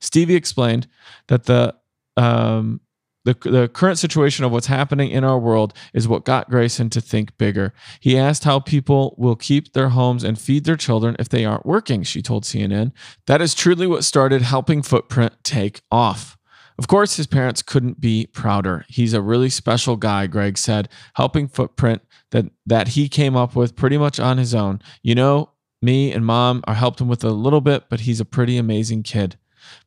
Stevie 0.00 0.34
explained 0.34 0.86
that 1.26 1.44
the 1.44 1.74
um, 2.16 2.80
the, 3.24 3.34
the 3.42 3.68
current 3.68 3.98
situation 3.98 4.44
of 4.44 4.52
what's 4.52 4.66
happening 4.66 5.10
in 5.10 5.24
our 5.24 5.38
world 5.38 5.74
is 5.92 6.08
what 6.08 6.24
got 6.24 6.48
Grayson 6.48 6.90
to 6.90 7.00
think 7.00 7.36
bigger. 7.38 7.74
He 8.00 8.16
asked 8.16 8.44
how 8.44 8.60
people 8.60 9.14
will 9.18 9.36
keep 9.36 9.72
their 9.72 9.90
homes 9.90 10.24
and 10.24 10.38
feed 10.38 10.64
their 10.64 10.76
children 10.76 11.16
if 11.18 11.28
they 11.28 11.44
aren't 11.44 11.66
working, 11.66 12.02
she 12.02 12.22
told 12.22 12.44
CNN. 12.44 12.92
That 13.26 13.42
is 13.42 13.54
truly 13.54 13.86
what 13.86 14.04
started 14.04 14.42
helping 14.42 14.82
Footprint 14.82 15.34
take 15.42 15.82
off. 15.90 16.38
Of 16.78 16.88
course, 16.88 17.16
his 17.16 17.26
parents 17.26 17.60
couldn't 17.60 18.00
be 18.00 18.26
prouder. 18.26 18.86
He's 18.88 19.12
a 19.12 19.20
really 19.20 19.50
special 19.50 19.96
guy, 19.96 20.26
Greg 20.26 20.56
said, 20.56 20.88
helping 21.14 21.46
Footprint 21.46 22.00
that, 22.30 22.46
that 22.64 22.88
he 22.88 23.06
came 23.08 23.36
up 23.36 23.54
with 23.54 23.76
pretty 23.76 23.98
much 23.98 24.18
on 24.18 24.38
his 24.38 24.54
own. 24.54 24.80
You 25.02 25.14
know, 25.14 25.50
me 25.82 26.10
and 26.10 26.24
mom 26.24 26.62
are 26.66 26.74
helped 26.74 27.00
him 27.00 27.08
with 27.08 27.22
a 27.22 27.30
little 27.30 27.60
bit, 27.60 27.84
but 27.90 28.00
he's 28.00 28.18
a 28.20 28.24
pretty 28.24 28.56
amazing 28.56 29.02
kid. 29.02 29.36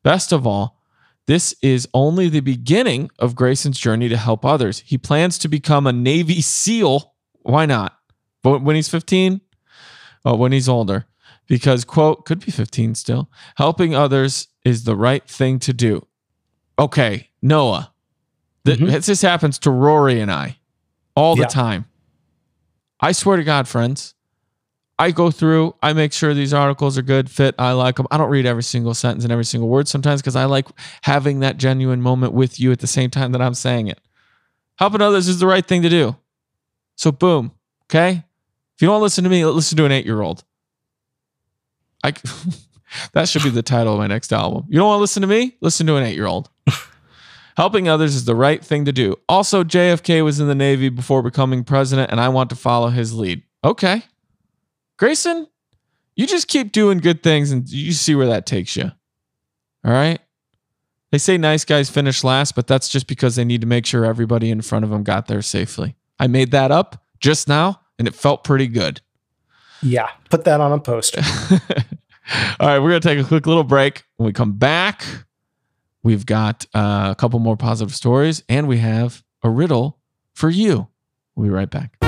Best 0.04 0.32
of 0.32 0.46
all, 0.46 0.80
this 1.26 1.54
is 1.62 1.88
only 1.94 2.28
the 2.28 2.40
beginning 2.40 3.10
of 3.18 3.34
Grayson's 3.34 3.78
journey 3.78 4.08
to 4.08 4.16
help 4.16 4.44
others. 4.44 4.80
He 4.86 4.98
plans 4.98 5.38
to 5.38 5.48
become 5.48 5.86
a 5.86 5.92
Navy 5.92 6.40
SEAL. 6.40 7.14
Why 7.42 7.66
not? 7.66 7.98
But 8.42 8.62
when 8.62 8.76
he's 8.76 8.88
15, 8.88 9.40
oh, 10.24 10.36
when 10.36 10.52
he's 10.52 10.68
older, 10.68 11.06
because, 11.46 11.84
quote, 11.84 12.26
could 12.26 12.44
be 12.44 12.52
15 12.52 12.94
still, 12.94 13.30
helping 13.56 13.94
others 13.94 14.48
is 14.64 14.84
the 14.84 14.96
right 14.96 15.26
thing 15.26 15.58
to 15.60 15.72
do. 15.72 16.06
Okay, 16.78 17.30
Noah, 17.40 17.92
th- 18.66 18.78
mm-hmm. 18.78 18.90
this 18.90 19.22
happens 19.22 19.58
to 19.60 19.70
Rory 19.70 20.20
and 20.20 20.30
I 20.30 20.58
all 21.14 21.36
the 21.36 21.46
time. 21.46 21.86
I 23.00 23.12
swear 23.12 23.36
to 23.36 23.44
God, 23.44 23.68
friends, 23.68 24.14
I 24.98 25.10
go 25.10 25.30
through, 25.30 25.74
I 25.82 25.92
make 25.92 26.12
sure 26.12 26.34
these 26.34 26.54
articles 26.54 26.96
are 26.96 27.02
good, 27.02 27.28
fit, 27.28 27.54
I 27.58 27.72
like 27.72 27.96
them. 27.96 28.06
I 28.10 28.16
don't 28.16 28.30
read 28.30 28.46
every 28.46 28.62
single 28.62 28.94
sentence 28.94 29.24
and 29.24 29.32
every 29.32 29.44
single 29.44 29.68
word 29.68 29.88
sometimes 29.88 30.22
because 30.22 30.36
I 30.36 30.44
like 30.44 30.68
having 31.02 31.40
that 31.40 31.56
genuine 31.56 32.00
moment 32.00 32.32
with 32.32 32.60
you 32.60 32.70
at 32.70 32.78
the 32.78 32.86
same 32.86 33.10
time 33.10 33.32
that 33.32 33.42
I'm 33.42 33.54
saying 33.54 33.88
it. 33.88 34.00
Helping 34.78 35.00
others 35.00 35.26
is 35.26 35.40
the 35.40 35.46
right 35.46 35.66
thing 35.66 35.82
to 35.82 35.88
do. 35.88 36.16
So, 36.96 37.10
boom. 37.10 37.52
Okay. 37.86 38.24
If 38.76 38.82
you 38.82 38.88
don't 38.88 39.02
listen 39.02 39.24
to 39.24 39.30
me, 39.30 39.44
listen 39.44 39.76
to 39.78 39.84
an 39.84 39.92
eight 39.92 40.06
year 40.06 40.20
old. 40.20 40.44
I, 42.04 42.12
that 43.12 43.28
should 43.28 43.42
be 43.42 43.50
the 43.50 43.62
title 43.62 43.94
of 43.94 43.98
my 43.98 44.06
next 44.06 44.32
album. 44.32 44.66
You 44.68 44.78
don't 44.78 44.86
want 44.86 44.98
to 44.98 45.02
listen 45.02 45.22
to 45.22 45.28
me? 45.28 45.56
Listen 45.60 45.86
to 45.86 45.96
an 45.96 46.04
eight 46.04 46.14
year 46.14 46.26
old. 46.26 46.50
Helping 47.56 47.88
others 47.88 48.14
is 48.14 48.24
the 48.24 48.34
right 48.34 48.64
thing 48.64 48.84
to 48.84 48.92
do. 48.92 49.16
Also, 49.28 49.62
JFK 49.62 50.24
was 50.24 50.40
in 50.40 50.48
the 50.48 50.54
Navy 50.56 50.88
before 50.88 51.22
becoming 51.22 51.62
president, 51.62 52.10
and 52.10 52.20
I 52.20 52.28
want 52.28 52.50
to 52.50 52.56
follow 52.56 52.88
his 52.88 53.12
lead. 53.12 53.42
Okay. 53.62 54.02
Grayson, 55.04 55.46
you 56.16 56.26
just 56.26 56.48
keep 56.48 56.72
doing 56.72 56.96
good 56.96 57.22
things 57.22 57.52
and 57.52 57.68
you 57.68 57.92
see 57.92 58.14
where 58.14 58.28
that 58.28 58.46
takes 58.46 58.74
you. 58.74 58.90
All 59.84 59.92
right. 59.92 60.18
They 61.12 61.18
say 61.18 61.36
nice 61.36 61.62
guys 61.66 61.90
finish 61.90 62.24
last, 62.24 62.54
but 62.54 62.66
that's 62.66 62.88
just 62.88 63.06
because 63.06 63.36
they 63.36 63.44
need 63.44 63.60
to 63.60 63.66
make 63.66 63.84
sure 63.84 64.06
everybody 64.06 64.50
in 64.50 64.62
front 64.62 64.82
of 64.82 64.90
them 64.90 65.02
got 65.02 65.26
there 65.26 65.42
safely. 65.42 65.94
I 66.18 66.26
made 66.26 66.52
that 66.52 66.70
up 66.70 67.04
just 67.20 67.48
now 67.48 67.82
and 67.98 68.08
it 68.08 68.14
felt 68.14 68.44
pretty 68.44 68.66
good. 68.66 69.02
Yeah. 69.82 70.08
Put 70.30 70.44
that 70.44 70.62
on 70.62 70.72
a 70.72 70.80
poster. 70.80 71.20
All 72.58 72.66
right. 72.66 72.78
We're 72.78 72.88
going 72.88 73.02
to 73.02 73.06
take 73.06 73.18
a 73.18 73.28
quick 73.28 73.46
little 73.46 73.62
break. 73.62 74.04
When 74.16 74.24
we 74.24 74.32
come 74.32 74.54
back, 74.54 75.04
we've 76.02 76.24
got 76.24 76.64
uh, 76.72 77.08
a 77.10 77.14
couple 77.14 77.40
more 77.40 77.58
positive 77.58 77.94
stories 77.94 78.42
and 78.48 78.66
we 78.66 78.78
have 78.78 79.22
a 79.42 79.50
riddle 79.50 79.98
for 80.32 80.48
you. 80.48 80.88
We'll 81.36 81.48
be 81.48 81.50
right 81.50 81.68
back. 81.68 82.03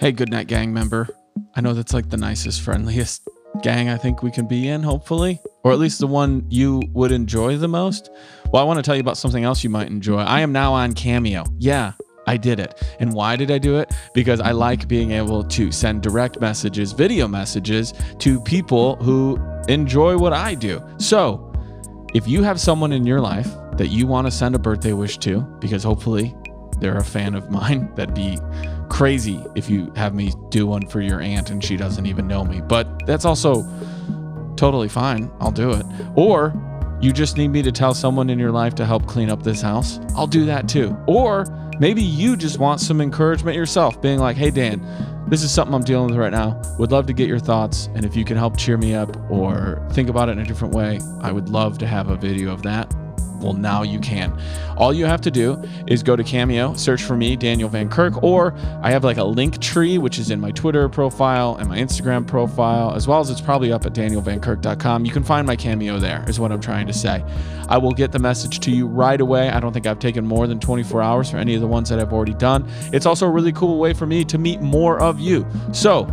Hey, 0.00 0.12
Goodnight 0.12 0.46
Gang 0.46 0.72
member. 0.72 1.08
I 1.56 1.60
know 1.60 1.74
that's 1.74 1.92
like 1.92 2.08
the 2.08 2.16
nicest, 2.16 2.62
friendliest 2.62 3.28
gang 3.64 3.88
I 3.88 3.96
think 3.96 4.22
we 4.22 4.30
can 4.30 4.46
be 4.46 4.68
in, 4.68 4.80
hopefully, 4.80 5.40
or 5.64 5.72
at 5.72 5.80
least 5.80 5.98
the 5.98 6.06
one 6.06 6.46
you 6.48 6.80
would 6.92 7.10
enjoy 7.10 7.56
the 7.56 7.66
most. 7.66 8.08
Well, 8.52 8.62
I 8.62 8.64
want 8.64 8.76
to 8.78 8.82
tell 8.84 8.94
you 8.94 9.00
about 9.00 9.16
something 9.16 9.42
else 9.42 9.64
you 9.64 9.70
might 9.70 9.88
enjoy. 9.88 10.18
I 10.18 10.38
am 10.40 10.52
now 10.52 10.72
on 10.72 10.92
Cameo. 10.92 11.42
Yeah, 11.58 11.94
I 12.28 12.36
did 12.36 12.60
it. 12.60 12.80
And 13.00 13.12
why 13.12 13.34
did 13.34 13.50
I 13.50 13.58
do 13.58 13.78
it? 13.78 13.92
Because 14.14 14.40
I 14.40 14.52
like 14.52 14.86
being 14.86 15.10
able 15.10 15.42
to 15.42 15.72
send 15.72 16.00
direct 16.00 16.40
messages, 16.40 16.92
video 16.92 17.26
messages 17.26 17.92
to 18.20 18.40
people 18.42 18.94
who 19.02 19.36
enjoy 19.66 20.16
what 20.16 20.32
I 20.32 20.54
do. 20.54 20.80
So, 20.98 21.52
if 22.14 22.28
you 22.28 22.44
have 22.44 22.60
someone 22.60 22.92
in 22.92 23.04
your 23.04 23.20
life 23.20 23.50
that 23.72 23.88
you 23.88 24.06
want 24.06 24.28
to 24.28 24.30
send 24.30 24.54
a 24.54 24.60
birthday 24.60 24.92
wish 24.92 25.18
to, 25.18 25.40
because 25.58 25.82
hopefully 25.82 26.36
they're 26.78 26.98
a 26.98 27.04
fan 27.04 27.34
of 27.34 27.50
mine, 27.50 27.92
that'd 27.96 28.14
be 28.14 28.38
crazy 28.88 29.44
if 29.54 29.68
you 29.70 29.92
have 29.96 30.14
me 30.14 30.32
do 30.48 30.66
one 30.66 30.86
for 30.86 31.00
your 31.00 31.20
aunt 31.20 31.50
and 31.50 31.62
she 31.62 31.76
doesn't 31.76 32.06
even 32.06 32.26
know 32.26 32.44
me. 32.44 32.60
But 32.60 33.06
that's 33.06 33.24
also 33.24 33.66
totally 34.56 34.88
fine. 34.88 35.30
I'll 35.40 35.52
do 35.52 35.72
it. 35.72 35.86
Or 36.14 36.54
you 37.00 37.12
just 37.12 37.36
need 37.36 37.48
me 37.48 37.62
to 37.62 37.70
tell 37.70 37.94
someone 37.94 38.28
in 38.28 38.38
your 38.38 38.50
life 38.50 38.74
to 38.76 38.86
help 38.86 39.06
clean 39.06 39.30
up 39.30 39.42
this 39.42 39.62
house. 39.62 40.00
I'll 40.16 40.26
do 40.26 40.44
that 40.46 40.68
too. 40.68 40.96
Or 41.06 41.46
maybe 41.78 42.02
you 42.02 42.36
just 42.36 42.58
want 42.58 42.80
some 42.80 43.00
encouragement 43.00 43.56
yourself, 43.56 44.02
being 44.02 44.18
like, 44.18 44.36
hey, 44.36 44.50
Dan, 44.50 44.84
this 45.28 45.42
is 45.42 45.52
something 45.52 45.74
I'm 45.74 45.84
dealing 45.84 46.08
with 46.08 46.16
right 46.16 46.32
now. 46.32 46.60
Would 46.78 46.90
love 46.90 47.06
to 47.06 47.12
get 47.12 47.28
your 47.28 47.38
thoughts. 47.38 47.88
And 47.94 48.04
if 48.04 48.16
you 48.16 48.24
can 48.24 48.36
help 48.36 48.56
cheer 48.56 48.76
me 48.76 48.94
up 48.94 49.16
or 49.30 49.86
think 49.92 50.08
about 50.08 50.28
it 50.28 50.32
in 50.32 50.38
a 50.40 50.44
different 50.44 50.74
way, 50.74 50.98
I 51.20 51.30
would 51.30 51.50
love 51.50 51.78
to 51.78 51.86
have 51.86 52.08
a 52.08 52.16
video 52.16 52.52
of 52.52 52.62
that. 52.62 52.92
Well, 53.40 53.52
now 53.52 53.82
you 53.82 53.98
can. 54.00 54.38
All 54.76 54.92
you 54.92 55.06
have 55.06 55.20
to 55.22 55.30
do 55.30 55.62
is 55.86 56.02
go 56.02 56.16
to 56.16 56.24
Cameo, 56.24 56.74
search 56.74 57.02
for 57.02 57.16
me, 57.16 57.36
Daniel 57.36 57.68
Van 57.68 57.88
Kirk, 57.88 58.22
or 58.22 58.54
I 58.82 58.90
have 58.90 59.04
like 59.04 59.16
a 59.16 59.24
link 59.24 59.60
tree, 59.60 59.98
which 59.98 60.18
is 60.18 60.30
in 60.30 60.40
my 60.40 60.50
Twitter 60.52 60.88
profile 60.88 61.56
and 61.56 61.68
my 61.68 61.78
Instagram 61.78 62.26
profile, 62.26 62.94
as 62.94 63.08
well 63.08 63.20
as 63.20 63.30
it's 63.30 63.40
probably 63.40 63.72
up 63.72 63.86
at 63.86 63.92
danielvankirk.com. 63.92 65.04
You 65.04 65.12
can 65.12 65.24
find 65.24 65.46
my 65.46 65.56
Cameo 65.56 65.98
there, 65.98 66.24
is 66.28 66.38
what 66.38 66.52
I'm 66.52 66.60
trying 66.60 66.86
to 66.86 66.92
say. 66.92 67.24
I 67.68 67.78
will 67.78 67.92
get 67.92 68.12
the 68.12 68.18
message 68.18 68.60
to 68.60 68.70
you 68.70 68.86
right 68.86 69.20
away. 69.20 69.50
I 69.50 69.60
don't 69.60 69.72
think 69.72 69.86
I've 69.86 69.98
taken 69.98 70.26
more 70.26 70.46
than 70.46 70.60
24 70.60 71.02
hours 71.02 71.30
for 71.30 71.36
any 71.36 71.54
of 71.54 71.60
the 71.60 71.66
ones 71.66 71.88
that 71.88 71.98
I've 71.98 72.12
already 72.12 72.34
done. 72.34 72.68
It's 72.92 73.06
also 73.06 73.26
a 73.26 73.30
really 73.30 73.52
cool 73.52 73.78
way 73.78 73.92
for 73.92 74.06
me 74.06 74.24
to 74.26 74.38
meet 74.38 74.60
more 74.60 75.00
of 75.00 75.20
you. 75.20 75.46
So, 75.72 76.06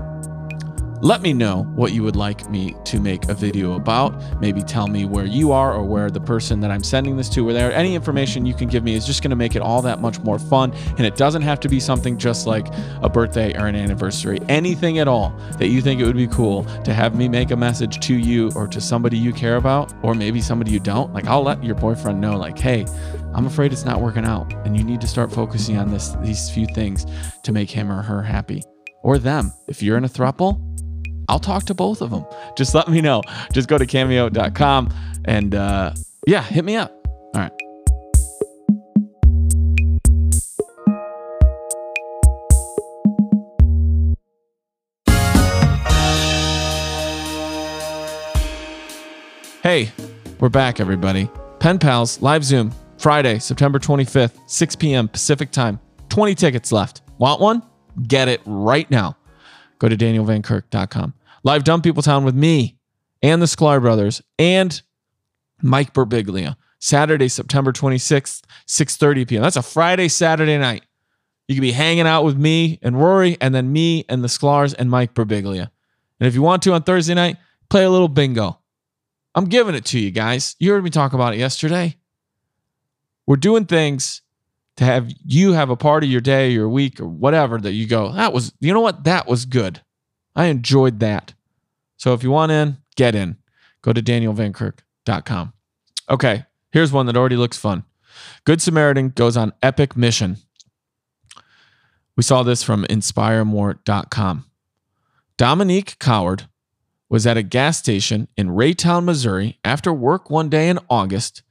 let 1.06 1.22
me 1.22 1.34
know 1.34 1.62
what 1.76 1.94
you 1.94 2.02
would 2.02 2.16
like 2.16 2.50
me 2.50 2.76
to 2.84 3.00
make 3.00 3.30
a 3.30 3.34
video 3.36 3.74
about. 3.76 4.42
Maybe 4.42 4.64
tell 4.64 4.88
me 4.88 5.06
where 5.06 5.28
you 5.28 5.52
are 5.52 5.72
or 5.72 5.84
where 5.84 6.10
the 6.10 6.20
person 6.20 6.60
that 6.62 6.72
I'm 6.72 6.84
sending 6.84 7.16
this 7.16 7.30
to 7.30 7.48
or 7.48 7.54
there. 7.54 7.72
Any 7.72 7.94
information 7.94 8.44
you 8.44 8.56
can 8.56 8.68
give 8.68 8.84
me 8.84 8.96
is 8.96 9.06
just 9.06 9.22
going 9.22 9.30
to 9.30 9.36
make 9.36 9.56
it 9.56 9.62
all 9.62 9.84
that 9.84 10.02
much 10.02 10.20
more 10.22 10.40
fun. 10.40 10.74
And 10.98 11.02
it 11.02 11.16
doesn't 11.16 11.44
have 11.44 11.60
to 11.60 11.70
be 11.70 11.80
something 11.80 12.18
just 12.18 12.48
like 12.48 12.66
a 13.04 13.08
birthday 13.08 13.54
or 13.54 13.68
an 13.68 13.76
anniversary. 13.76 14.40
Anything 14.50 14.98
at 14.98 15.08
all 15.08 15.30
that 15.60 15.68
you 15.68 15.80
think 15.80 16.02
it 16.02 16.06
would 16.06 16.18
be 16.18 16.26
cool 16.26 16.64
to 16.84 16.92
have 16.92 17.16
me 17.16 17.30
make 17.30 17.52
a 17.52 17.56
message 17.56 18.00
to 18.08 18.16
you 18.16 18.52
or 18.56 18.68
to 18.68 18.82
somebody 18.82 19.16
you 19.16 19.32
care 19.32 19.58
about, 19.58 19.94
or 20.02 20.16
maybe 20.16 20.42
somebody 20.42 20.72
you 20.72 20.80
don't. 20.80 21.14
Like 21.14 21.28
I'll 21.28 21.44
let 21.44 21.64
your 21.64 21.76
boyfriend 21.76 22.20
know, 22.20 22.36
like, 22.36 22.58
hey, 22.58 22.84
I'm 23.36 23.46
afraid 23.46 23.72
it's 23.72 23.86
not 23.86 24.02
working 24.02 24.26
out, 24.26 24.52
and 24.66 24.76
you 24.76 24.84
need 24.84 25.02
to 25.02 25.08
start 25.08 25.32
focusing 25.32 25.78
on 25.78 25.92
this 25.92 26.16
these 26.24 26.50
few 26.50 26.66
things 26.66 27.06
to 27.44 27.52
make 27.52 27.70
him 27.70 27.92
or 27.92 28.02
her 28.02 28.24
happy. 28.24 28.64
Or 29.04 29.20
them. 29.20 29.54
If 29.68 29.84
you're 29.84 29.98
in 29.98 30.06
a 30.06 30.10
throuple, 30.10 30.60
I'll 31.28 31.40
talk 31.40 31.64
to 31.66 31.74
both 31.74 32.02
of 32.02 32.12
them. 32.12 32.26
Just 32.56 32.76
let 32.76 32.88
me 32.88 33.02
know. 33.02 33.22
Just 33.54 33.68
go 33.68 33.78
to 33.78 33.86
cameo.com 33.86 34.94
and 35.26 35.56
uh, 35.56 35.94
yeah, 36.28 36.44
hit 36.44 36.66
me 36.66 36.76
up. 36.76 36.92
All 37.34 37.42
right. 37.42 37.52
Hey, 49.64 49.92
we're 50.40 50.50
back, 50.50 50.80
everybody. 50.80 51.28
Pen 51.60 51.80
Pals 51.80 52.22
live 52.22 52.44
Zoom 52.44 52.72
Friday, 53.00 53.40
September 53.40 53.80
25th, 53.80 54.38
6 54.46 54.76
p.m. 54.76 55.08
Pacific 55.08 55.50
time. 55.50 55.80
20 56.10 56.36
tickets 56.36 56.72
left. 56.72 57.02
Want 57.18 57.42
one? 57.42 57.64
Get 58.08 58.28
it 58.28 58.42
right 58.46 58.90
now 58.92 59.18
go 59.80 59.90
to 59.90 59.96
danielvankirk.com. 59.96 61.14
Live 61.44 61.64
Dumb 61.64 61.82
People 61.82 62.04
Town 62.04 62.24
with 62.24 62.36
me 62.36 62.78
and 63.22 63.42
the 63.42 63.46
Sklar 63.46 63.82
brothers 63.82 64.22
and 64.40 64.82
Mike 65.62 65.94
Birbiglia. 65.94 66.56
Saturday, 66.80 67.28
September 67.28 67.72
26th, 67.72 68.44
6:30 68.68 69.28
p.m. 69.28 69.42
That's 69.42 69.56
a 69.56 69.64
Friday, 69.64 70.08
Saturday 70.08 70.58
night. 70.58 70.84
You 71.48 71.56
could 71.56 71.62
be 71.62 71.72
hanging 71.72 72.08
out 72.08 72.24
with 72.24 72.38
me 72.38 72.80
and 72.82 73.00
Rory, 73.00 73.38
and 73.40 73.54
then 73.54 73.72
me 73.72 74.06
and 74.10 74.24
the 74.24 74.28
Sklars 74.28 74.76
and 74.78 74.90
Mike 74.90 75.14
Birbiglia. 75.14 75.70
And 76.20 76.28
if 76.28 76.36
you 76.36 76.42
want 76.42 76.64
to 76.64 76.74
on 76.74 76.84
Thursday 76.84 77.14
night, 77.14 77.38
play 77.70 77.84
a 77.84 77.90
little 77.90 78.08
bingo. 78.08 78.60
I'm 79.36 79.46
giving 79.46 79.76
it 79.76 79.86
to 79.86 80.00
you 80.00 80.12
guys. 80.12 80.56
You 80.60 80.72
heard 80.72 80.84
me 80.84 80.90
talk 80.90 81.14
about 81.14 81.34
it 81.34 81.38
yesterday. 81.38 81.98
We're 83.28 83.36
doing 83.36 83.66
things 83.66 84.22
to 84.78 84.84
have 84.84 85.12
you 85.26 85.54
have 85.54 85.70
a 85.70 85.76
part 85.76 86.04
of 86.04 86.10
your 86.10 86.22
day, 86.22 86.52
your 86.52 86.70
week, 86.70 87.00
or 87.00 87.08
whatever 87.08 87.58
that 87.60 87.74
you 87.74 87.88
go, 87.88 88.12
that 88.12 88.34
was, 88.34 88.54
you 88.60 88.74
know 88.74 88.82
what? 88.82 89.04
That 89.06 89.28
was 89.28 89.46
good. 89.46 89.82
I 90.36 90.46
enjoyed 90.46 91.00
that. 91.00 91.34
So 91.98 92.14
if 92.14 92.24
you 92.24 92.32
want 92.32 92.52
in, 92.52 92.78
get 92.96 93.16
in. 93.16 93.38
Go 93.82 93.94
to 93.94 94.02
danielvankirk.com. 94.02 95.54
Okay, 96.10 96.46
here's 96.72 96.92
one 96.92 97.06
that 97.06 97.18
already 97.18 97.38
looks 97.38 97.58
fun. 97.58 97.84
Good 98.44 98.62
Samaritan 98.62 99.10
goes 99.10 99.38
on 99.38 99.54
epic 99.62 99.96
mission. 99.96 100.38
We 102.16 102.24
saw 102.24 102.44
this 102.44 102.64
from 102.64 102.86
inspiremore.com. 102.86 104.46
Dominique 105.38 106.00
Coward 106.00 106.48
was 107.10 107.28
at 107.28 107.38
a 107.38 107.44
gas 107.44 107.78
station 107.78 108.28
in 108.38 108.50
Raytown, 108.50 109.04
Missouri 109.04 109.60
after 109.64 109.94
work 109.94 110.30
one 110.30 110.50
day 110.50 110.70
in 110.70 110.80
August 110.90 111.44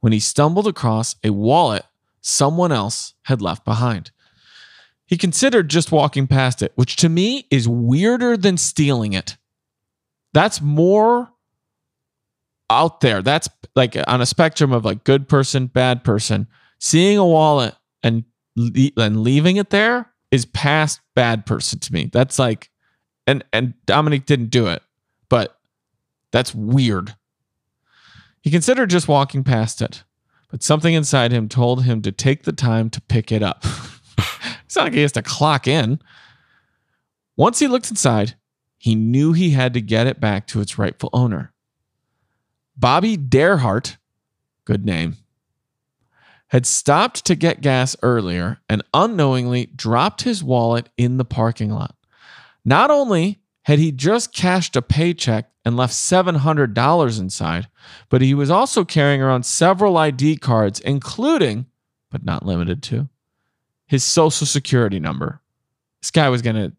when 0.00 0.12
he 0.12 0.20
stumbled 0.20 0.66
across 0.66 1.16
a 1.24 1.30
wallet 1.30 1.84
someone 2.22 2.72
else 2.72 3.14
had 3.24 3.42
left 3.42 3.64
behind. 3.64 4.10
He 5.04 5.18
considered 5.18 5.68
just 5.68 5.92
walking 5.92 6.26
past 6.26 6.62
it, 6.62 6.72
which 6.74 6.96
to 6.96 7.08
me 7.10 7.46
is 7.50 7.68
weirder 7.68 8.36
than 8.38 8.56
stealing 8.56 9.12
it. 9.12 9.36
That's 10.32 10.62
more 10.62 11.30
out 12.70 13.02
there. 13.02 13.20
That's 13.20 13.48
like 13.76 13.96
on 14.06 14.22
a 14.22 14.26
spectrum 14.26 14.72
of 14.72 14.86
like 14.86 15.04
good 15.04 15.28
person, 15.28 15.66
bad 15.66 16.02
person. 16.02 16.46
Seeing 16.78 17.18
a 17.18 17.26
wallet 17.26 17.74
and 18.02 18.24
and 18.96 19.22
leaving 19.22 19.56
it 19.56 19.70
there 19.70 20.10
is 20.30 20.46
past 20.46 21.00
bad 21.14 21.44
person 21.44 21.78
to 21.80 21.92
me. 21.92 22.08
That's 22.10 22.38
like 22.38 22.70
and 23.26 23.44
and 23.52 23.74
Dominic 23.84 24.24
didn't 24.24 24.50
do 24.50 24.68
it, 24.68 24.82
but 25.28 25.58
that's 26.30 26.54
weird. 26.54 27.14
He 28.40 28.50
considered 28.50 28.88
just 28.88 29.08
walking 29.08 29.44
past 29.44 29.82
it 29.82 30.04
but 30.52 30.62
something 30.62 30.92
inside 30.92 31.32
him 31.32 31.48
told 31.48 31.82
him 31.82 32.02
to 32.02 32.12
take 32.12 32.42
the 32.42 32.52
time 32.52 32.90
to 32.90 33.00
pick 33.00 33.32
it 33.32 33.42
up. 33.42 33.64
it's 34.64 34.76
not 34.76 34.84
like 34.84 34.92
he 34.92 35.00
has 35.00 35.12
to 35.12 35.22
clock 35.22 35.66
in. 35.66 35.98
Once 37.38 37.58
he 37.58 37.66
looked 37.66 37.90
inside, 37.90 38.34
he 38.76 38.94
knew 38.94 39.32
he 39.32 39.50
had 39.50 39.72
to 39.72 39.80
get 39.80 40.06
it 40.06 40.20
back 40.20 40.46
to 40.48 40.60
its 40.60 40.76
rightful 40.76 41.08
owner. 41.14 41.54
Bobby 42.76 43.16
Darehart, 43.16 43.96
good 44.66 44.84
name, 44.84 45.16
had 46.48 46.66
stopped 46.66 47.24
to 47.24 47.34
get 47.34 47.62
gas 47.62 47.96
earlier 48.02 48.60
and 48.68 48.82
unknowingly 48.92 49.66
dropped 49.74 50.20
his 50.20 50.44
wallet 50.44 50.90
in 50.98 51.16
the 51.16 51.24
parking 51.24 51.70
lot. 51.70 51.96
Not 52.62 52.90
only 52.90 53.40
had 53.62 53.78
he 53.78 53.90
just 53.90 54.34
cashed 54.34 54.76
a 54.76 54.82
paycheck 54.82 55.50
and 55.64 55.76
left 55.76 55.94
$700 55.94 57.20
inside, 57.20 57.68
but 58.08 58.20
he 58.20 58.34
was 58.34 58.50
also 58.50 58.84
carrying 58.84 59.22
around 59.22 59.44
several 59.44 59.96
ID 59.96 60.36
cards, 60.36 60.80
including, 60.80 61.66
but 62.10 62.24
not 62.24 62.44
limited 62.44 62.82
to, 62.84 63.08
his 63.86 64.02
social 64.02 64.46
security 64.46 64.98
number. 64.98 65.40
This 66.00 66.10
guy 66.10 66.28
was 66.28 66.42
going 66.42 66.56
to, 66.56 66.72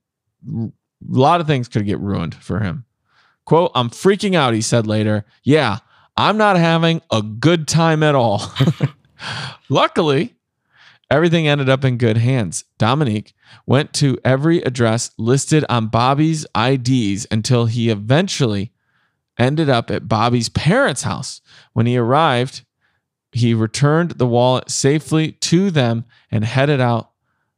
a 0.54 0.72
lot 1.08 1.42
of 1.42 1.48
things 1.48 1.68
could 1.68 1.86
get 1.86 2.00
ruined 2.00 2.36
for 2.36 2.60
him. 2.60 2.86
Quote, 3.46 3.72
I'm 3.76 3.90
freaking 3.90 4.36
out, 4.36 4.54
he 4.54 4.62
said 4.62 4.88
later. 4.88 5.26
Yeah, 5.44 5.80
I'm 6.16 6.38
not 6.38 6.58
having 6.58 7.02
a 7.12 7.22
good 7.22 7.68
time 7.68 8.04
at 8.04 8.16
all. 8.16 8.42
Luckily, 9.70 10.36
everything 11.10 11.48
ended 11.48 11.70
up 11.70 11.86
in 11.86 11.98
good 11.98 12.18
hands. 12.18 12.66
Dominique 12.78 13.34
went 13.66 13.94
to 13.94 14.18
every 14.26 14.62
address 14.62 15.12
listed 15.18 15.66
on 15.70 15.88
Bobby's 15.88 16.46
IDs 16.56 17.28
until 17.32 17.66
he 17.66 17.90
eventually 17.90 18.73
ended 19.38 19.70
up 19.70 19.90
at 19.90 20.08
Bobby's 20.08 20.50
parents' 20.50 21.04
house. 21.04 21.42
When 21.74 21.86
he 21.86 21.98
arrived, 21.98 22.66
he 23.32 23.54
returned 23.54 24.12
the 24.12 24.28
wallet 24.28 24.70
safely 24.70 25.32
to 25.34 25.72
them 25.72 26.06
and 26.30 26.46
headed 26.46 26.80
out 26.80 27.12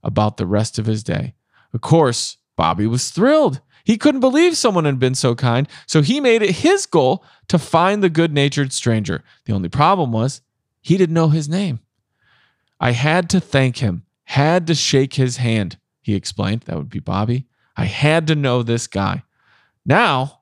about 0.04 0.38
the 0.38 0.46
rest 0.46 0.80
of 0.80 0.86
his 0.86 1.04
day. 1.04 1.34
Of 1.74 1.82
course, 1.82 2.38
Bobby 2.56 2.88
was 2.88 3.10
thrilled. 3.10 3.62
He 3.84 3.98
couldn't 3.98 4.22
believe 4.22 4.58
someone 4.58 4.86
had 4.86 5.00
been 5.00 5.16
so 5.16 5.36
kind, 5.36 5.68
so 5.86 6.02
he 6.02 6.20
made 6.20 6.42
it 6.42 6.58
his 6.58 6.86
goal 6.86 7.24
to 7.50 7.60
find 7.60 8.02
the 8.02 8.10
good 8.10 8.34
natured 8.34 8.74
stranger. 8.74 9.24
The 9.46 9.54
only 9.54 9.70
problem 9.70 10.12
was 10.12 10.42
he 10.82 10.98
didn't 10.98 11.14
know 11.14 11.30
his 11.30 11.50
name. 11.50 11.80
I 12.80 12.92
had 12.92 13.30
to 13.32 13.40
thank 13.40 13.78
him, 13.78 14.04
had 14.24 14.68
to 14.68 14.76
shake 14.76 15.16
his 15.16 15.38
hand, 15.38 15.78
he 16.02 16.16
explained. 16.16 16.62
That 16.62 16.78
would 16.78 16.90
be 16.90 17.00
Bobby. 17.00 17.46
I 17.78 17.86
had 17.86 18.28
to 18.28 18.36
know 18.36 18.64
this 18.64 18.88
guy. 18.88 19.24
Now, 19.86 20.42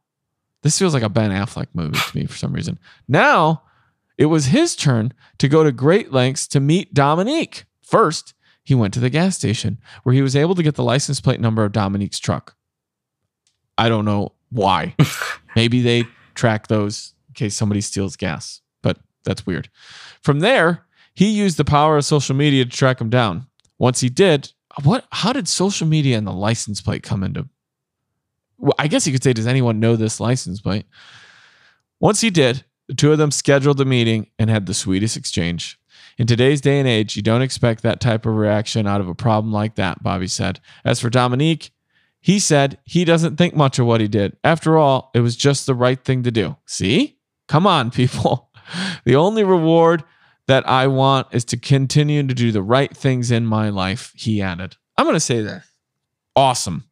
this 0.64 0.80
feels 0.80 0.94
like 0.94 1.04
a 1.04 1.10
Ben 1.10 1.32
Affleck 1.32 1.68
movie 1.74 2.00
to 2.00 2.18
me 2.18 2.26
for 2.26 2.38
some 2.38 2.54
reason. 2.54 2.80
Now, 3.08 3.64
it 4.18 4.26
was 4.26 4.48
his 4.48 4.76
turn 4.76 5.14
to 5.38 5.48
go 5.48 5.64
to 5.64 5.72
great 5.72 6.12
lengths 6.12 6.48
to 6.48 6.60
meet 6.60 6.94
Dominique. 6.94 7.66
First, 7.82 8.34
he 8.64 8.74
went 8.74 8.94
to 8.94 9.00
the 9.00 9.10
gas 9.10 9.36
station 9.36 9.78
where 10.04 10.16
he 10.16 10.22
was 10.22 10.36
able 10.36 10.56
to 10.56 10.64
get 10.64 10.76
the 10.76 10.84
license 10.84 11.20
plate 11.20 11.40
number 11.40 11.64
of 11.64 11.74
Dominique's 11.74 12.20
truck. 12.20 12.56
I 13.78 13.90
don't 13.90 14.06
know 14.06 14.34
why. 14.50 14.96
Maybe 15.56 15.82
they 15.82 16.06
track 16.34 16.68
those 16.68 17.14
in 17.28 17.34
case 17.34 17.56
somebody 17.56 17.82
steals 17.82 18.16
gas, 18.16 18.62
but 18.82 18.98
that's 19.26 19.46
weird. 19.46 19.70
From 20.22 20.40
there, 20.40 20.86
he 21.14 21.30
used 21.30 21.58
the 21.58 21.66
power 21.66 21.98
of 21.98 22.06
social 22.06 22.36
media 22.36 22.64
to 22.64 22.72
track 22.72 23.02
him 23.02 23.10
down. 23.10 23.48
Once 23.78 24.00
he 24.00 24.10
did, 24.10 24.52
what 24.84 25.06
how 25.12 25.34
did 25.34 25.48
social 25.48 25.88
media 25.88 26.18
and 26.18 26.26
the 26.26 26.32
license 26.32 26.82
plate 26.82 27.04
come 27.04 27.24
into 27.24 27.48
well, 28.64 28.76
I 28.80 28.88
guess 28.88 29.06
you 29.06 29.12
could 29.12 29.24
say, 29.24 29.34
does 29.34 29.46
anyone 29.46 29.82
know 29.82 29.98
this 29.98 30.22
license 30.22 30.62
plate? 30.62 30.86
Once 32.00 32.22
he 32.22 32.30
did, 32.30 32.64
the 32.88 32.94
two 32.94 33.12
of 33.12 33.18
them 33.18 33.30
scheduled 33.30 33.80
a 33.82 33.86
meeting 33.86 34.28
and 34.40 34.50
had 34.50 34.66
the 34.66 34.74
sweetest 34.74 35.18
exchange. 35.18 35.78
In 36.18 36.28
today's 36.28 36.62
day 36.62 36.80
and 36.80 36.88
age, 36.88 37.18
you 37.18 37.22
don't 37.22 37.42
expect 37.42 37.84
that 37.84 38.00
type 38.00 38.26
of 38.26 38.36
reaction 38.36 38.88
out 38.88 39.02
of 39.02 39.10
a 39.10 39.16
problem 39.16 39.52
like 39.52 39.76
that, 39.76 40.02
Bobby 40.02 40.28
said. 40.28 40.62
As 40.86 41.02
for 41.02 41.10
Dominique, 41.10 41.72
he 42.22 42.40
said 42.40 42.78
he 42.86 43.04
doesn't 43.04 43.36
think 43.36 43.54
much 43.54 43.80
of 43.80 43.86
what 43.86 44.00
he 44.00 44.08
did. 44.08 44.38
After 44.46 44.78
all, 44.78 45.12
it 45.14 45.20
was 45.20 45.36
just 45.36 45.66
the 45.66 45.76
right 45.76 46.02
thing 46.02 46.24
to 46.24 46.32
do. 46.32 46.56
See? 46.66 47.18
Come 47.50 47.68
on, 47.68 47.92
people. 47.92 48.50
The 49.04 49.18
only 49.18 49.44
reward 49.44 50.06
that 50.48 50.68
I 50.70 50.88
want 50.88 51.28
is 51.32 51.44
to 51.46 51.58
continue 51.58 52.26
to 52.26 52.34
do 52.34 52.54
the 52.54 52.64
right 52.64 52.96
things 52.96 53.30
in 53.30 53.46
my 53.46 53.68
life, 53.68 54.14
he 54.16 54.42
added. 54.42 54.78
I'm 54.98 55.06
going 55.06 55.16
to 55.16 55.20
say 55.20 55.42
that. 55.42 55.64
Awesome. 56.34 56.86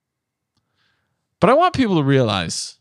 But 1.41 1.49
I 1.49 1.53
want 1.53 1.73
people 1.73 1.97
to 1.97 2.03
realize 2.03 2.77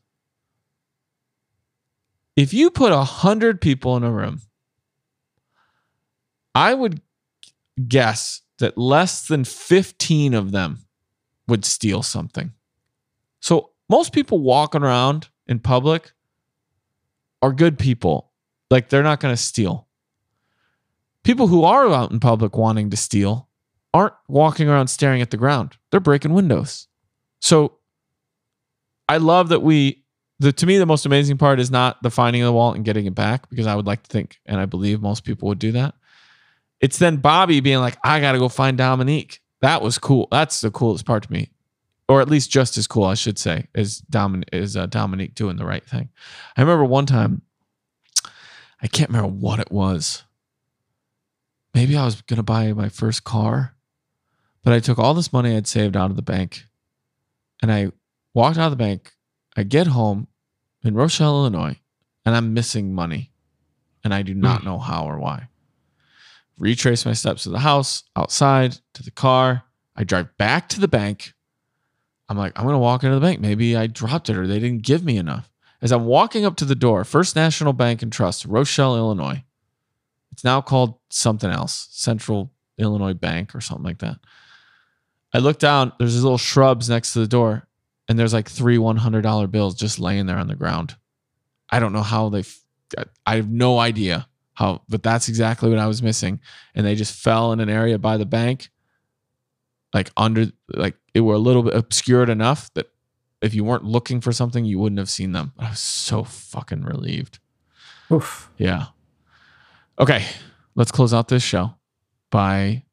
if 2.37 2.55
you 2.55 2.71
put 2.71 2.93
a 2.93 3.03
hundred 3.03 3.61
people 3.61 3.97
in 3.97 4.05
a 4.05 4.13
room, 4.13 4.43
I 6.55 6.75
would 6.75 7.01
guess 7.89 8.43
that 8.59 8.77
less 8.77 9.27
than 9.27 9.45
15 9.45 10.35
of 10.35 10.53
them 10.53 10.81
would 11.49 11.65
steal 11.65 12.03
something. 12.03 12.53
So 13.41 13.71
most 13.89 14.13
people 14.13 14.39
walking 14.39 14.83
around 14.83 15.29
in 15.47 15.59
public 15.59 16.13
are 17.41 17.53
good 17.53 17.79
people. 17.79 18.31
Like 18.71 18.91
they're 18.91 19.03
not 19.03 19.21
going 19.21 19.35
to 19.35 19.43
steal. 19.43 19.89
People 21.25 21.49
who 21.49 21.65
are 21.65 21.91
out 21.91 22.13
in 22.13 22.21
public 22.21 22.57
wanting 22.57 22.91
to 22.91 22.97
steal 22.97 23.49
aren't 23.95 24.15
walking 24.29 24.69
around 24.69 24.89
staring 24.89 25.23
at 25.23 25.31
the 25.31 25.37
ground. 25.37 25.79
They're 25.91 25.99
breaking 25.99 26.35
windows. 26.35 26.89
So 27.41 27.80
I 29.11 29.17
love 29.17 29.49
that 29.49 29.59
we 29.59 30.05
the 30.39 30.53
to 30.53 30.67
me 30.67 30.79
the 30.79 30.87
most 30.87 31.05
amazing 31.05 31.37
part 31.37 31.59
is 31.59 31.69
not 31.69 32.01
the 32.01 32.11
finding 32.11 32.43
of 32.43 32.47
the 32.47 32.53
wallet 32.53 32.77
and 32.77 32.85
getting 32.85 33.07
it 33.07 33.15
back 33.15 33.51
because 33.51 33.67
I 33.67 33.75
would 33.75 33.85
like 33.85 34.05
to 34.05 34.09
think 34.09 34.39
and 34.47 34.61
I 34.61 34.67
believe 34.67 35.03
most 35.03 35.25
people 35.25 35.49
would 35.49 35.59
do 35.59 35.73
that. 35.73 35.97
It's 36.79 36.97
then 36.97 37.17
Bobby 37.17 37.59
being 37.59 37.81
like, 37.81 37.99
I 38.05 38.21
gotta 38.21 38.39
go 38.39 38.49
find 38.49 38.79
Dominique. 38.79 39.41
That 39.63 39.83
was 39.83 39.99
cool. 39.99 40.29
That's 40.31 40.61
the 40.61 40.71
coolest 40.71 41.07
part 41.07 41.25
to 41.25 41.33
me, 41.33 41.51
or 42.09 42.21
at 42.21 42.31
least 42.31 42.53
just 42.53 42.79
as 42.79 42.87
cool, 42.87 43.03
I 43.03 43.15
should 43.15 43.37
say, 43.37 43.67
as 43.75 44.01
Domin 44.03 44.45
is 44.53 44.77
uh, 44.77 44.87
Dominique 44.87 45.35
doing 45.35 45.57
the 45.57 45.67
right 45.67 45.85
thing. 45.85 46.11
I 46.57 46.61
remember 46.61 46.85
one 46.85 47.07
time, 47.07 47.43
I 48.81 48.87
can't 48.87 49.11
remember 49.11 49.29
what 49.29 49.59
it 49.59 49.73
was. 49.73 50.23
Maybe 51.75 51.97
I 51.97 52.05
was 52.05 52.23
gonna 52.23 52.45
buy 52.45 52.73
my 52.75 52.89
first 52.89 53.25
car, 53.25 53.75
but 54.63 54.73
I 54.73 54.79
took 54.79 55.01
all 55.01 55.15
this 55.15 55.33
money 55.33 55.57
I'd 55.57 55.67
saved 55.67 55.97
out 55.97 56.11
of 56.11 56.17
the 56.17 56.23
bank, 56.23 56.63
and 57.61 57.73
I 57.73 57.91
walked 58.35 58.59
out 58.59 58.67
of 58.67 58.71
the 58.73 58.77
bank. 58.77 59.13
I 59.57 59.63
get 59.63 59.89
home 59.89 60.29
in 60.83 60.95
Rochelle, 60.95 61.41
Illinois, 61.41 61.79
and 62.25 62.35
I'm 62.35 62.55
missing 62.55 62.95
money. 62.95 63.33
And 64.03 64.15
I 64.15 64.23
do 64.23 64.35
not 64.35 64.61
hmm. 64.61 64.67
know 64.67 64.79
how 64.79 65.05
or 65.05 65.19
why. 65.19 65.49
Retrace 66.59 67.07
my 67.07 67.13
steps 67.13 67.45
to 67.45 67.51
the 67.51 67.59
house, 67.59 68.05
outside, 68.17 68.79
to 68.95 69.03
the 69.03 69.11
car. 69.11 69.65
I 69.97 70.05
drive 70.05 70.37
back 70.39 70.69
to 70.71 70.81
the 70.81 70.89
bank. 70.89 71.33
I'm 72.29 72.39
like, 72.39 72.53
I'm 72.57 72.65
going 72.65 72.75
to 72.75 72.79
walk 72.79 73.03
into 73.03 73.17
the 73.17 73.21
bank. 73.21 73.41
Maybe 73.41 73.77
I 73.77 73.87
dropped 73.87 74.31
it 74.31 74.37
or 74.37 74.47
they 74.47 74.61
didn't 74.61 74.83
give 74.83 75.05
me 75.05 75.17
enough. 75.17 75.51
As 75.83 75.91
I'm 75.91 76.05
walking 76.05 76.45
up 76.45 76.57
to 76.57 76.65
the 76.65 76.75
door, 76.75 77.05
First 77.05 77.35
National 77.35 77.73
Bank 77.73 78.03
and 78.03 78.13
Trust, 78.13 78.45
Rochelle, 78.45 78.97
Illinois. 78.97 79.43
It's 80.33 80.45
now 80.45 80.61
called 80.61 80.99
something 81.09 81.51
else, 81.51 81.89
Central 81.91 82.53
Illinois 82.79 83.15
Bank 83.15 83.55
or 83.55 83.61
something 83.61 83.85
like 83.85 83.99
that. 83.99 84.19
I 85.33 85.39
look 85.39 85.59
down, 85.59 85.93
there's 85.99 86.15
these 86.15 86.23
little 86.23 86.39
shrubs 86.39 86.89
next 86.89 87.13
to 87.15 87.21
the 87.21 87.27
door 87.27 87.67
and 88.11 88.19
there's 88.19 88.33
like 88.33 88.51
three 88.51 88.77
$100 88.77 89.51
bills 89.53 89.77
just 89.77 90.01
laying 90.01 90.27
there 90.27 90.37
on 90.37 90.49
the 90.49 90.57
ground. 90.57 90.97
I 91.71 91.79
don't 91.79 91.93
know 91.93 92.03
how 92.03 92.29
they, 92.29 92.43
I 93.25 93.37
have 93.37 93.49
no 93.49 93.79
idea 93.79 94.27
how, 94.55 94.83
but 94.89 95.05
that's 95.05 95.29
exactly 95.29 95.71
what 95.71 95.79
I 95.79 95.87
was 95.87 96.03
missing. 96.03 96.41
And 96.75 96.85
they 96.85 96.97
just 96.97 97.15
fell 97.15 97.53
in 97.53 97.61
an 97.61 97.71
area 97.71 98.01
by 98.01 98.17
the 98.17 98.27
bank, 98.27 98.71
like 99.95 100.11
under, 100.17 100.47
like 100.75 100.97
it 101.15 101.21
were 101.21 101.37
a 101.37 101.39
little 101.39 101.63
bit 101.63 101.77
obscured 101.77 102.31
enough 102.31 102.69
that 102.75 102.91
if 103.43 103.55
you 103.55 103.63
weren't 103.63 103.85
looking 103.85 104.21
for 104.21 104.33
something, 104.33 104.65
you 104.65 104.81
wouldn't 104.81 104.99
have 104.99 105.09
seen 105.09 105.31
them. 105.31 105.53
I 105.57 105.71
was 105.71 105.79
so 105.79 106.25
fucking 106.25 106.83
relieved. 106.83 107.39
Oof. 108.11 108.51
Yeah. 108.59 108.87
Okay. 110.01 110.25
Let's 110.75 110.91
close 110.91 111.15
out 111.15 111.29
this 111.29 111.45
show 111.45 111.77
by 112.33 112.87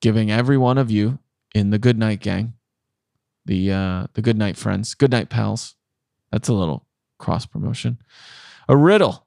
giving 0.00 0.30
every 0.30 0.56
one 0.56 0.78
of 0.78 0.88
you 0.88 1.18
in 1.52 1.70
the 1.70 1.80
Good 1.80 1.98
Night 1.98 2.20
Gang 2.20 2.54
the 3.50 3.72
uh, 3.72 4.06
the 4.14 4.22
good 4.22 4.38
night 4.38 4.56
friends, 4.56 4.94
good 4.94 5.10
night 5.10 5.28
pals. 5.28 5.74
That's 6.30 6.48
a 6.48 6.52
little 6.52 6.86
cross 7.18 7.44
promotion. 7.44 7.98
A 8.68 8.76
riddle 8.76 9.26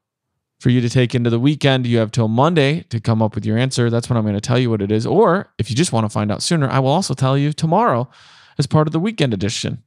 for 0.61 0.69
you 0.69 0.79
to 0.79 0.89
take 0.89 1.13
into 1.13 1.29
the 1.29 1.39
weekend. 1.39 1.85
You 1.85 1.97
have 1.97 2.09
till 2.09 2.29
Monday 2.29 2.83
to 2.83 3.01
come 3.01 3.21
up 3.21 3.35
with 3.35 3.45
your 3.45 3.57
answer. 3.57 3.89
That's 3.89 4.09
when 4.09 4.15
I'm 4.15 4.23
going 4.23 4.33
to 4.35 4.41
tell 4.41 4.57
you 4.57 4.69
what 4.69 4.81
it 4.81 4.93
is. 4.93 5.05
Or 5.05 5.51
if 5.57 5.69
you 5.69 5.75
just 5.75 5.91
want 5.91 6.05
to 6.05 6.09
find 6.09 6.31
out 6.31 6.41
sooner, 6.41 6.69
I 6.69 6.79
will 6.79 6.89
also 6.89 7.13
tell 7.13 7.37
you 7.37 7.51
tomorrow 7.51 8.09
as 8.57 8.65
part 8.65 8.87
of 8.87 8.93
the 8.93 8.99
weekend 8.99 9.33
edition. 9.33 9.83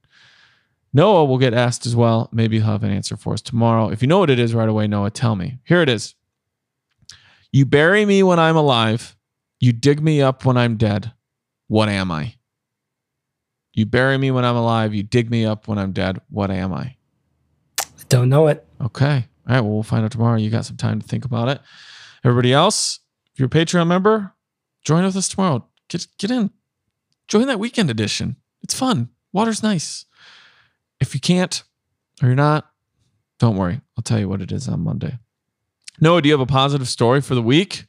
Noah 0.93 1.25
will 1.25 1.39
get 1.39 1.55
asked 1.55 1.87
as 1.87 1.95
well. 1.95 2.29
Maybe 2.31 2.57
he'll 2.57 2.67
have 2.67 2.83
an 2.83 2.91
answer 2.91 3.17
for 3.17 3.33
us 3.33 3.41
tomorrow. 3.41 3.89
If 3.89 4.03
you 4.03 4.07
know 4.07 4.19
what 4.19 4.29
it 4.29 4.37
is 4.37 4.53
right 4.53 4.69
away, 4.69 4.85
Noah, 4.85 5.09
tell 5.09 5.35
me. 5.35 5.57
Here 5.63 5.81
it 5.81 5.89
is. 5.89 6.13
You 7.51 7.65
bury 7.65 8.05
me 8.05 8.21
when 8.21 8.37
I'm 8.37 8.55
alive. 8.55 9.17
You 9.59 9.73
dig 9.73 9.99
me 9.99 10.21
up 10.21 10.45
when 10.45 10.57
I'm 10.57 10.77
dead. 10.77 11.11
What 11.67 11.89
am 11.89 12.11
I? 12.11 12.36
You 13.77 13.85
bury 13.85 14.17
me 14.17 14.31
when 14.31 14.43
I'm 14.43 14.55
alive. 14.55 14.95
You 14.95 15.03
dig 15.03 15.29
me 15.29 15.45
up 15.45 15.67
when 15.67 15.77
I'm 15.77 15.91
dead. 15.91 16.19
What 16.31 16.49
am 16.49 16.73
I? 16.73 16.95
Don't 18.09 18.27
know 18.27 18.47
it. 18.47 18.65
Okay. 18.81 19.27
All 19.47 19.53
right. 19.55 19.61
Well, 19.61 19.69
we'll 19.71 19.83
find 19.83 20.03
out 20.03 20.11
tomorrow. 20.11 20.35
You 20.39 20.49
got 20.49 20.65
some 20.65 20.77
time 20.77 20.99
to 20.99 21.07
think 21.07 21.25
about 21.25 21.47
it. 21.47 21.61
Everybody 22.25 22.53
else, 22.53 23.01
if 23.31 23.39
you're 23.39 23.45
a 23.45 23.49
Patreon 23.49 23.85
member, 23.85 24.33
join 24.83 25.03
with 25.05 25.15
us 25.15 25.29
tomorrow. 25.29 25.63
Get 25.89 26.07
get 26.17 26.31
in. 26.31 26.49
Join 27.27 27.45
that 27.45 27.59
weekend 27.59 27.91
edition. 27.91 28.37
It's 28.63 28.73
fun. 28.73 29.09
Water's 29.31 29.61
nice. 29.61 30.05
If 30.99 31.13
you 31.13 31.19
can't 31.21 31.61
or 32.23 32.29
you're 32.29 32.35
not, 32.35 32.71
don't 33.37 33.57
worry. 33.57 33.81
I'll 33.95 34.01
tell 34.01 34.19
you 34.19 34.27
what 34.27 34.41
it 34.41 34.51
is 34.51 34.67
on 34.67 34.79
Monday. 34.79 35.19
Noah, 36.01 36.23
do 36.23 36.29
you 36.29 36.33
have 36.33 36.41
a 36.41 36.47
positive 36.47 36.87
story 36.87 37.21
for 37.21 37.35
the 37.35 37.43
week? 37.43 37.85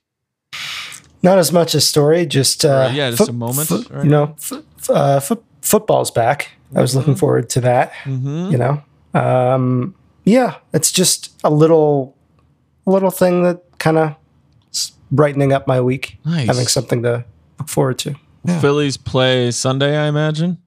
Not 1.23 1.39
as 1.39 1.51
much 1.51 1.75
a 1.75 1.81
story, 1.81 2.27
just 2.27 2.63
uh, 2.67 2.91
yeah, 2.93 3.11
just 3.11 3.31
a 3.31 3.33
moment 3.33 3.69
foot- 3.69 3.91
or 3.91 4.05
you 4.05 4.11
know, 4.11 4.35
f- 4.39 4.53
f- 4.53 4.91
uh, 4.91 5.21
foot- 5.21 5.45
football's 5.69 6.11
back. 6.11 6.53
I 6.75 6.81
was 6.81 6.97
looking 6.97 7.15
forward 7.15 7.51
to 7.51 7.61
that. 7.61 7.93
Mm-hmm. 8.05 8.51
You 8.53 8.59
know, 8.59 8.83
um, 9.15 9.95
yeah, 10.25 10.57
it's 10.73 10.91
just 10.91 11.39
a 11.45 11.51
little, 11.51 12.17
little 12.87 13.11
thing 13.11 13.43
that 13.43 13.63
kind 13.79 13.99
of 13.99 14.17
brightening 15.11 15.53
up 15.53 15.67
my 15.67 15.81
week. 15.81 16.19
Nice. 16.25 16.47
Having 16.47 16.67
something 16.67 17.03
to 17.03 17.25
look 17.59 17.69
forward 17.69 17.99
to. 18.01 18.15
Yeah. 18.45 18.61
Phillies 18.61 18.97
play 18.97 19.51
Sunday, 19.51 19.97
I 19.97 20.09
imagine. 20.09 20.59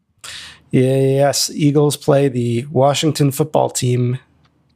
Yes, 0.70 1.50
Eagles 1.50 1.98
play 1.98 2.28
the 2.30 2.66
Washington 2.68 3.32
football 3.32 3.70
team 3.70 4.20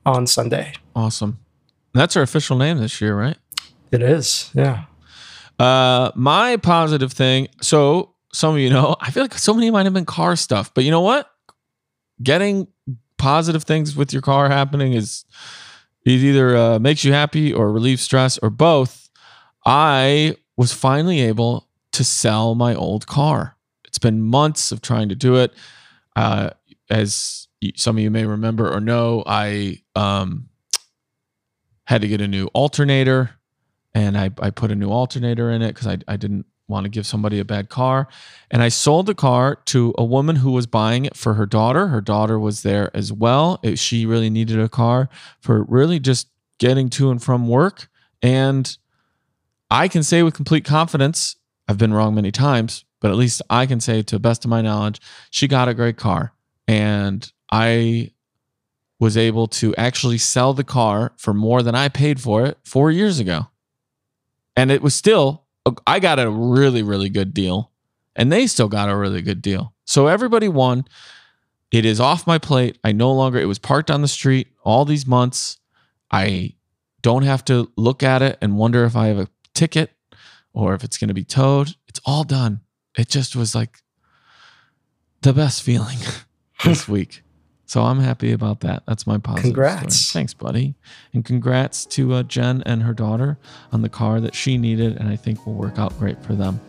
on 0.06 0.28
Sunday. 0.28 0.74
Awesome. 0.96 1.40
That's 1.94 2.18
our 2.18 2.24
official 2.24 2.58
name 2.58 2.80
this 2.80 3.00
year, 3.00 3.16
right? 3.16 3.38
It 3.92 4.02
is, 4.02 4.52
yeah. 4.54 4.86
Uh, 5.58 6.12
my 6.16 6.58
positive 6.58 7.14
thing. 7.14 7.48
So 7.62 8.15
some 8.36 8.56
of 8.56 8.60
you 8.60 8.70
know, 8.70 8.96
I 9.00 9.12
feel 9.12 9.24
like 9.24 9.34
so 9.38 9.54
many 9.54 9.72
might 9.72 9.86
have 9.86 9.94
been 9.94 10.06
car 10.06 10.36
stuff, 10.36 10.74
but 10.74 10.84
you 10.84 10.92
know 10.92 11.02
what? 11.02 11.32
Getting 12.22 12.68
positive 13.18 13.64
things 13.64 13.96
with 13.96 14.12
your 14.12 14.22
car 14.22 14.50
happening 14.50 14.94
is 14.94 15.24
it 16.06 16.12
either 16.12 16.56
uh, 16.56 16.80
makes 16.80 17.04
you 17.04 17.14
happy 17.14 17.54
or 17.54 17.72
relieves 17.72 18.02
stress 18.02 18.38
or 18.40 18.50
both. 18.50 19.10
I 19.66 20.36
was 20.58 20.74
finally 20.74 21.22
able 21.22 21.70
to 21.94 22.04
sell 22.04 22.56
my 22.56 22.76
old 22.76 23.08
car. 23.08 23.56
It's 23.86 23.98
been 23.98 24.22
months 24.22 24.72
of 24.72 24.82
trying 24.82 25.10
to 25.10 25.16
do 25.16 25.38
it. 25.38 25.54
Uh, 26.16 26.50
as 26.90 27.48
some 27.76 27.98
of 27.98 28.04
you 28.04 28.12
may 28.12 28.26
remember 28.26 28.72
or 28.72 28.82
know, 28.82 29.24
I 29.26 29.82
um, 29.96 30.50
had 31.86 32.02
to 32.02 32.08
get 32.08 32.20
a 32.20 32.28
new 32.28 32.48
alternator 32.48 33.32
and 33.94 34.18
I, 34.18 34.30
I 34.40 34.50
put 34.50 34.72
a 34.72 34.76
new 34.76 34.90
alternator 34.90 35.50
in 35.50 35.62
it 35.62 35.70
because 35.70 35.88
I, 35.88 35.98
I 36.08 36.18
didn't 36.18 36.46
want 36.68 36.86
to 36.86 36.90
give 36.90 37.06
somebody 37.06 37.40
a 37.40 37.46
bad 37.46 37.70
car. 37.70 38.08
And 38.50 38.62
I 38.64 38.70
sold 38.70 39.06
the 39.06 39.16
car 39.16 39.58
to 39.66 39.94
a 39.98 40.04
woman 40.04 40.38
who 40.38 40.52
was 40.52 40.66
buying 40.66 41.06
it 41.06 41.16
for 41.16 41.36
her 41.36 41.46
daughter. 41.46 41.88
Her 41.88 42.02
daughter 42.02 42.40
was 42.40 42.64
there 42.64 42.96
as 42.96 43.12
well. 43.14 43.60
It- 43.64 43.80
she 43.80 44.06
really 44.06 44.30
needed 44.30 44.60
a 44.60 44.70
car 44.70 45.10
for 45.40 45.64
really 45.64 46.00
just 46.00 46.28
getting 46.58 46.90
to 46.90 47.12
and 47.12 47.22
from 47.22 47.48
work. 47.48 47.90
And 48.22 48.76
I 49.70 49.88
can 49.88 50.04
say 50.04 50.24
with 50.24 50.34
complete 50.34 50.66
confidence, 50.66 51.36
I've 51.68 51.78
been 51.78 51.94
wrong 51.94 52.16
many 52.16 52.32
times, 52.32 52.86
but 53.02 53.12
at 53.12 53.18
least 53.18 53.42
I 53.50 53.66
can 53.66 53.80
say 53.80 54.02
to 54.02 54.16
the 54.16 54.20
best 54.20 54.46
of 54.46 54.50
my 54.50 54.62
knowledge, 54.62 55.02
she 55.30 55.48
got 55.48 55.68
a 55.68 55.74
great 55.74 55.98
car. 55.98 56.34
And 56.68 57.32
I 57.52 58.12
was 59.00 59.18
able 59.18 59.48
to 59.48 59.76
actually 59.76 60.18
sell 60.18 60.54
the 60.54 60.64
car 60.64 61.14
for 61.18 61.34
more 61.34 61.62
than 61.62 61.76
I 61.76 61.90
paid 61.90 62.22
for 62.22 62.46
it 62.46 62.58
four 62.64 62.90
years 62.92 63.20
ago. 63.20 63.48
And 64.56 64.72
it 64.72 64.82
was 64.82 64.96
still, 64.96 65.45
I 65.86 66.00
got 66.00 66.20
a 66.20 66.30
really, 66.30 66.84
really 66.84 67.10
good 67.10 67.34
deal. 67.34 67.72
And 68.16 68.32
they 68.32 68.48
still 68.48 68.70
got 68.70 68.90
a 68.90 68.96
really 68.96 69.22
good 69.22 69.42
deal. 69.42 69.74
So 69.86 70.08
everybody 70.08 70.48
won. 70.48 70.86
It 71.72 71.86
is 71.86 72.00
off 72.00 72.26
my 72.26 72.38
plate. 72.38 72.78
I 72.84 72.92
no 72.92 73.12
longer, 73.12 73.40
it 73.40 73.46
was 73.46 73.60
parked 73.60 73.92
on 73.92 74.02
the 74.02 74.08
street 74.08 74.48
all 74.64 74.86
these 74.86 75.06
months. 75.06 75.58
I 76.12 76.54
don't 77.02 77.24
have 77.24 77.44
to 77.46 77.72
look 77.76 78.04
at 78.04 78.22
it 78.22 78.38
and 78.42 78.58
wonder 78.58 78.86
if 78.86 78.96
I 78.96 79.08
have 79.08 79.20
a 79.20 79.28
ticket 79.54 79.92
or 80.54 80.74
if 80.74 80.84
it's 80.84 80.98
going 80.98 81.10
to 81.10 81.14
be 81.14 81.26
towed. 81.26 81.76
It's 81.88 82.00
all 82.06 82.24
done. 82.24 82.62
It 82.98 83.10
just 83.10 83.36
was 83.36 83.54
like 83.54 83.80
the 85.22 85.34
best 85.34 85.64
feeling 85.64 85.98
this 86.64 86.88
week. 86.88 87.22
So 87.68 87.82
I'm 87.82 88.00
happy 88.00 88.32
about 88.32 88.60
that. 88.62 88.84
That's 88.86 89.08
my 89.08 89.18
positive. 89.18 89.46
Congrats. 89.46 89.96
story. 89.96 90.22
Thanks, 90.22 90.34
buddy. 90.34 90.76
And 91.14 91.26
congrats 91.26 91.86
to 91.88 92.14
uh, 92.14 92.24
Jen 92.24 92.62
and 92.66 92.84
her 92.84 92.94
daughter 92.94 93.38
on 93.72 93.82
the 93.82 93.90
car 93.90 94.22
that 94.22 94.36
she 94.36 94.58
needed, 94.58 94.98
and 94.98 95.10
I 95.10 95.16
think 95.16 95.46
will 95.46 95.56
work 95.56 95.80
out 95.80 95.98
great 95.98 96.22
for 96.24 96.34
them. 96.34 96.62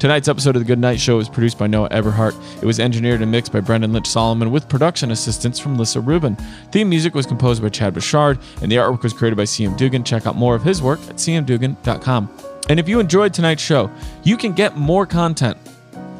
Tonight's 0.00 0.28
episode 0.28 0.56
of 0.56 0.62
The 0.62 0.66
Good 0.66 0.78
Night 0.78 0.98
Show 0.98 1.16
was 1.16 1.28
produced 1.28 1.58
by 1.58 1.68
Noah 1.68 1.88
Everhart. 1.90 2.34
It 2.62 2.66
was 2.66 2.80
engineered 2.80 3.22
and 3.22 3.30
mixed 3.30 3.52
by 3.52 3.60
Brendan 3.60 3.92
Lynch 3.92 4.08
Solomon 4.08 4.50
with 4.50 4.68
production 4.68 5.12
assistance 5.12 5.58
from 5.58 5.78
Lissa 5.78 6.00
Rubin. 6.00 6.36
Theme 6.72 6.88
music 6.88 7.14
was 7.14 7.26
composed 7.26 7.62
by 7.62 7.68
Chad 7.68 7.94
Bouchard, 7.94 8.38
and 8.60 8.70
the 8.72 8.76
artwork 8.76 9.02
was 9.02 9.12
created 9.12 9.36
by 9.36 9.44
CM 9.44 9.76
Dugan. 9.76 10.02
Check 10.02 10.26
out 10.26 10.36
more 10.36 10.56
of 10.56 10.64
his 10.64 10.82
work 10.82 10.98
at 11.08 11.16
cmdugan.com. 11.16 12.28
And 12.68 12.78
if 12.78 12.88
you 12.88 13.00
enjoyed 13.00 13.32
tonight's 13.34 13.62
show, 13.62 13.90
you 14.22 14.36
can 14.36 14.52
get 14.52 14.76
more 14.76 15.06
content 15.06 15.56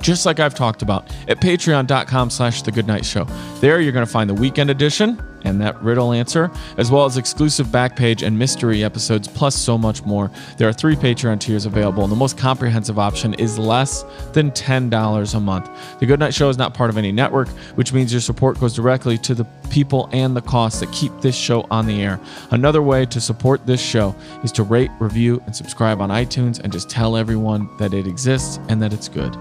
just 0.00 0.26
like 0.26 0.40
I've 0.40 0.54
talked 0.54 0.82
about, 0.82 1.10
at 1.28 1.40
patreon.com 1.40 2.30
slash 2.30 2.62
the 2.62 2.72
goodnight 2.72 3.04
show. 3.04 3.24
There 3.60 3.80
you're 3.80 3.92
to 4.06 4.10
find 4.10 4.28
the 4.28 4.34
weekend 4.34 4.70
edition 4.70 5.20
and 5.44 5.60
that 5.60 5.80
riddle 5.82 6.12
answer, 6.12 6.50
as 6.76 6.90
well 6.90 7.04
as 7.04 7.16
exclusive 7.16 7.70
back 7.70 7.96
page 7.96 8.22
and 8.22 8.38
mystery 8.38 8.84
episodes, 8.84 9.28
plus 9.28 9.56
so 9.56 9.76
much 9.76 10.04
more. 10.04 10.30
There 10.56 10.68
are 10.68 10.72
three 10.72 10.96
Patreon 10.96 11.40
tiers 11.40 11.66
available, 11.66 12.02
and 12.02 12.12
the 12.12 12.16
most 12.16 12.38
comprehensive 12.38 12.98
option 12.98 13.34
is 13.34 13.58
less 13.58 14.04
than 14.32 14.50
$10 14.50 15.34
a 15.34 15.40
month. 15.40 15.70
The 15.98 16.06
Goodnight 16.06 16.34
Show 16.34 16.48
is 16.48 16.58
not 16.58 16.74
part 16.74 16.90
of 16.90 16.98
any 16.98 17.12
network, 17.12 17.48
which 17.76 17.92
means 17.92 18.12
your 18.12 18.20
support 18.20 18.58
goes 18.60 18.74
directly 18.74 19.18
to 19.18 19.34
the 19.34 19.44
people 19.70 20.08
and 20.12 20.36
the 20.36 20.42
costs 20.42 20.80
that 20.80 20.92
keep 20.92 21.12
this 21.20 21.36
show 21.36 21.66
on 21.70 21.86
the 21.86 22.02
air. 22.02 22.20
Another 22.50 22.82
way 22.82 23.06
to 23.06 23.20
support 23.20 23.64
this 23.66 23.80
show 23.80 24.14
is 24.42 24.52
to 24.52 24.62
rate, 24.62 24.90
review, 24.98 25.42
and 25.46 25.54
subscribe 25.54 26.00
on 26.00 26.10
iTunes 26.10 26.60
and 26.60 26.72
just 26.72 26.90
tell 26.90 27.16
everyone 27.16 27.68
that 27.78 27.94
it 27.94 28.06
exists 28.06 28.58
and 28.68 28.82
that 28.82 28.92
it's 28.92 29.08
good. 29.08 29.34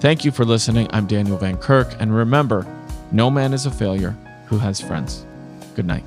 Thank 0.00 0.24
you 0.24 0.30
for 0.30 0.44
listening. 0.44 0.88
I'm 0.90 1.06
Daniel 1.06 1.38
Van 1.38 1.56
Kirk, 1.56 1.88
and 2.00 2.14
remember, 2.14 2.66
no 3.12 3.30
man 3.30 3.52
is 3.52 3.66
a 3.66 3.70
failure 3.70 4.16
who 4.46 4.58
has 4.58 4.80
friends. 4.80 5.25
Good 5.76 5.84
night. 5.84 6.04